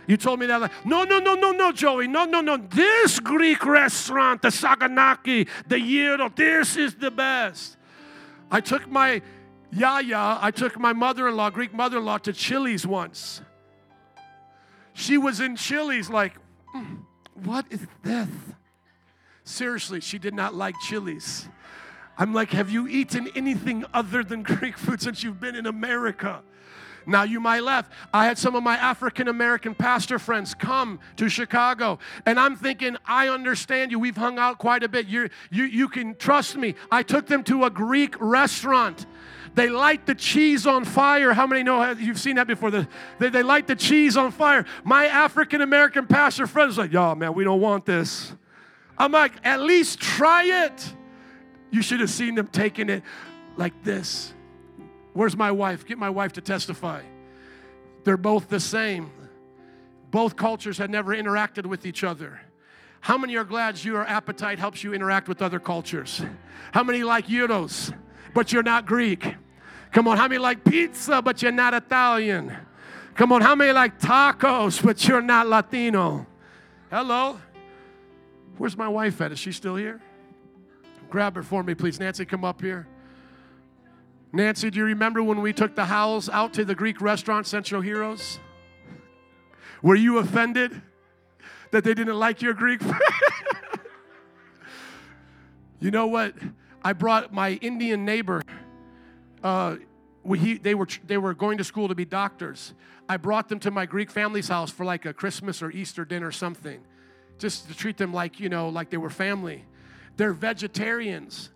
[0.09, 0.59] You told me that.
[0.59, 2.07] Like, no, no, no, no, no, Joey.
[2.07, 2.57] No, no, no.
[2.57, 7.77] This Greek restaurant, the Saganaki, the Gyro, this is the best.
[8.49, 9.21] I took my
[9.71, 13.43] Yaya, I took my mother in law, Greek mother in law, to Chili's once.
[14.93, 16.33] She was in Chili's, like,
[16.75, 17.03] "Mm,
[17.43, 18.27] what is this?
[19.43, 21.47] Seriously, she did not like Chili's.
[22.17, 26.41] I'm like, have you eaten anything other than Greek food since you've been in America?
[27.09, 27.89] Now you might laugh.
[28.13, 32.97] I had some of my African American pastor friends come to Chicago, and I'm thinking,
[33.05, 33.99] I understand you.
[33.99, 35.07] We've hung out quite a bit.
[35.07, 36.75] you you, you can trust me.
[36.91, 39.07] I took them to a Greek restaurant.
[39.55, 41.33] They light the cheese on fire.
[41.33, 42.69] How many know you've seen that before?
[42.69, 42.87] The,
[43.17, 44.65] they, they light the cheese on fire.
[44.83, 48.33] My African American pastor friends like, y'all, man, we don't want this.
[48.97, 50.93] I'm like, at least try it.
[51.71, 53.03] You should have seen them taking it
[53.57, 54.33] like this.
[55.19, 55.85] Where's my wife?
[55.85, 57.01] Get my wife to testify.
[58.05, 59.11] They're both the same.
[60.11, 62.39] Both cultures had never interacted with each other.
[63.01, 66.21] How many are glad your appetite helps you interact with other cultures?
[66.71, 67.91] How many like gyros,
[68.33, 69.35] but you're not Greek?
[69.91, 72.55] Come on, how many like pizza, but you're not Italian?
[73.15, 76.27] Come on, how many like tacos, but you're not Latino?
[76.89, 77.41] Hello?
[78.57, 79.33] Where's my wife at?
[79.33, 79.99] Is she still here?
[81.09, 81.99] Grab her for me, please.
[81.99, 82.87] Nancy, come up here.
[84.31, 87.81] Nancy, do you remember when we took the Howells out to the Greek restaurant, Central
[87.81, 88.39] Heroes?
[89.81, 90.81] Were you offended
[91.71, 92.81] that they didn't like your Greek?
[95.79, 96.35] you know what?
[96.83, 98.43] I brought my Indian neighbor.
[99.43, 99.77] Uh,
[100.23, 102.73] we, he, they, were, they were going to school to be doctors.
[103.07, 106.27] I brought them to my Greek family's house for like a Christmas or Easter dinner
[106.27, 106.81] or something,
[107.39, 109.65] just to treat them like, you know, like they were family.
[110.17, 111.49] They're vegetarians.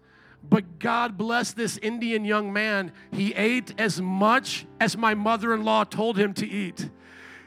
[0.49, 2.91] But God bless this Indian young man.
[3.11, 6.89] He ate as much as my mother in law told him to eat.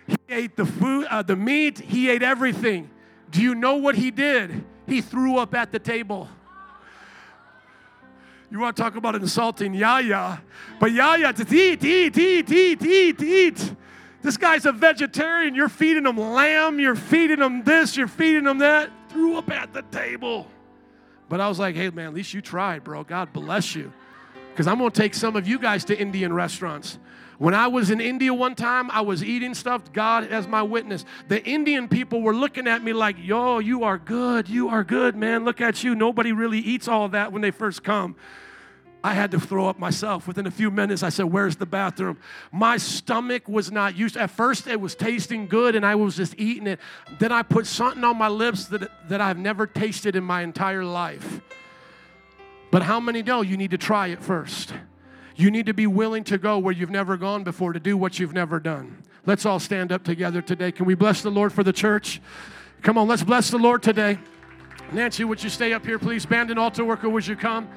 [0.07, 2.91] He ate the food, uh, the meat, he ate everything.
[3.31, 4.65] Do you know what he did?
[4.87, 6.29] He threw up at the table.
[8.51, 10.41] You want to talk about insulting Yaya?
[10.79, 13.75] But Yaya, just eat, eat, eat, eat, eat, eat.
[14.23, 15.55] This guy's a vegetarian.
[15.55, 18.91] You're feeding him lamb, you're feeding him this, you're feeding him that.
[19.09, 20.47] Threw up at the table.
[21.29, 23.05] But I was like, hey, man, at least you tried, bro.
[23.05, 23.93] God bless you.
[24.51, 26.99] Because I'm going to take some of you guys to Indian restaurants.
[27.39, 31.05] When I was in India one time, I was eating stuff, God as my witness.
[31.29, 34.49] The Indian people were looking at me like, yo, you are good.
[34.49, 35.45] You are good, man.
[35.45, 35.95] Look at you.
[35.95, 38.17] Nobody really eats all that when they first come.
[39.07, 40.27] I had to throw up myself.
[40.27, 42.19] Within a few minutes, I said, Where's the bathroom?
[42.51, 44.17] My stomach was not used.
[44.17, 46.81] At first, it was tasting good and I was just eating it.
[47.21, 50.85] Then I put something on my lips that, that I've never tasted in my entire
[50.85, 51.41] life.
[52.73, 54.75] But how many know you need to try it first?
[55.37, 58.19] You need to be willing to go where you've never gone before to do what
[58.19, 59.05] you've never done.
[59.25, 60.73] Let's all stand up together today.
[60.73, 62.21] Can we bless the Lord for the church?
[62.83, 64.19] Come on, let's bless the Lord today.
[64.91, 66.27] Nancy, would you stay up here, please?
[66.27, 67.69] Band and altar worker, would you come?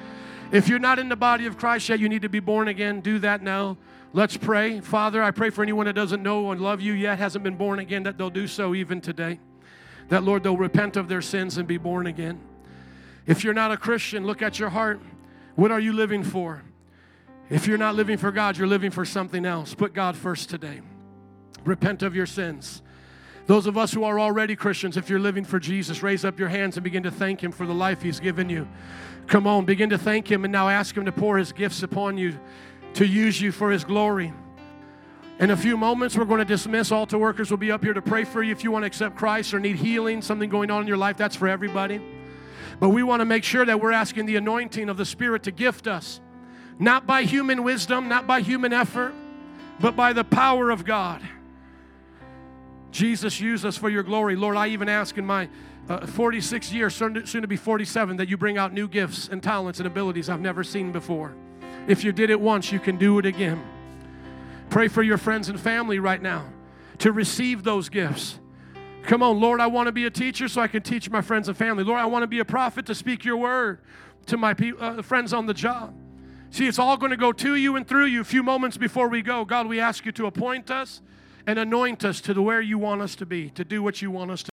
[0.52, 3.00] If you're not in the body of Christ yet, you need to be born again.
[3.00, 3.76] Do that now.
[4.12, 4.80] Let's pray.
[4.80, 7.78] Father, I pray for anyone that doesn't know and love you yet, hasn't been born
[7.78, 9.38] again, that they'll do so even today.
[10.08, 12.40] That, Lord, they'll repent of their sins and be born again.
[13.26, 15.00] If you're not a Christian, look at your heart.
[15.54, 16.64] What are you living for?
[17.48, 19.74] If you're not living for God, you're living for something else.
[19.74, 20.80] Put God first today.
[21.64, 22.82] Repent of your sins.
[23.46, 26.48] Those of us who are already Christians, if you're living for Jesus, raise up your
[26.48, 28.68] hands and begin to thank Him for the life He's given you.
[29.30, 32.18] Come on, begin to thank Him and now ask Him to pour His gifts upon
[32.18, 32.36] you
[32.94, 34.32] to use you for His glory.
[35.38, 36.90] In a few moments, we're going to dismiss.
[36.90, 38.50] Altar workers will be up here to pray for you.
[38.50, 41.16] If you want to accept Christ or need healing, something going on in your life,
[41.16, 42.02] that's for everybody.
[42.80, 45.52] But we want to make sure that we're asking the anointing of the Spirit to
[45.52, 46.20] gift us,
[46.80, 49.14] not by human wisdom, not by human effort,
[49.78, 51.22] but by the power of God.
[52.90, 54.34] Jesus, use us for your glory.
[54.34, 55.48] Lord, I even ask in my
[55.88, 59.80] uh, 46 years, soon to, be 47, that you bring out new gifts and talents
[59.80, 61.34] and abilities I've never seen before.
[61.88, 63.62] If you did it once, you can do it again.
[64.68, 66.46] Pray for your friends and family right now
[66.98, 68.38] to receive those gifts.
[69.02, 71.48] Come on, Lord, I want to be a teacher so I can teach my friends
[71.48, 71.82] and family.
[71.82, 73.80] Lord, I want to be a prophet to speak your word
[74.26, 75.94] to my pe- uh, friends on the job.
[76.50, 79.08] See, it's all going to go to you and through you a few moments before
[79.08, 79.44] we go.
[79.44, 81.00] God, we ask you to appoint us
[81.46, 84.10] and anoint us to the where you want us to be, to do what you
[84.10, 84.49] want us to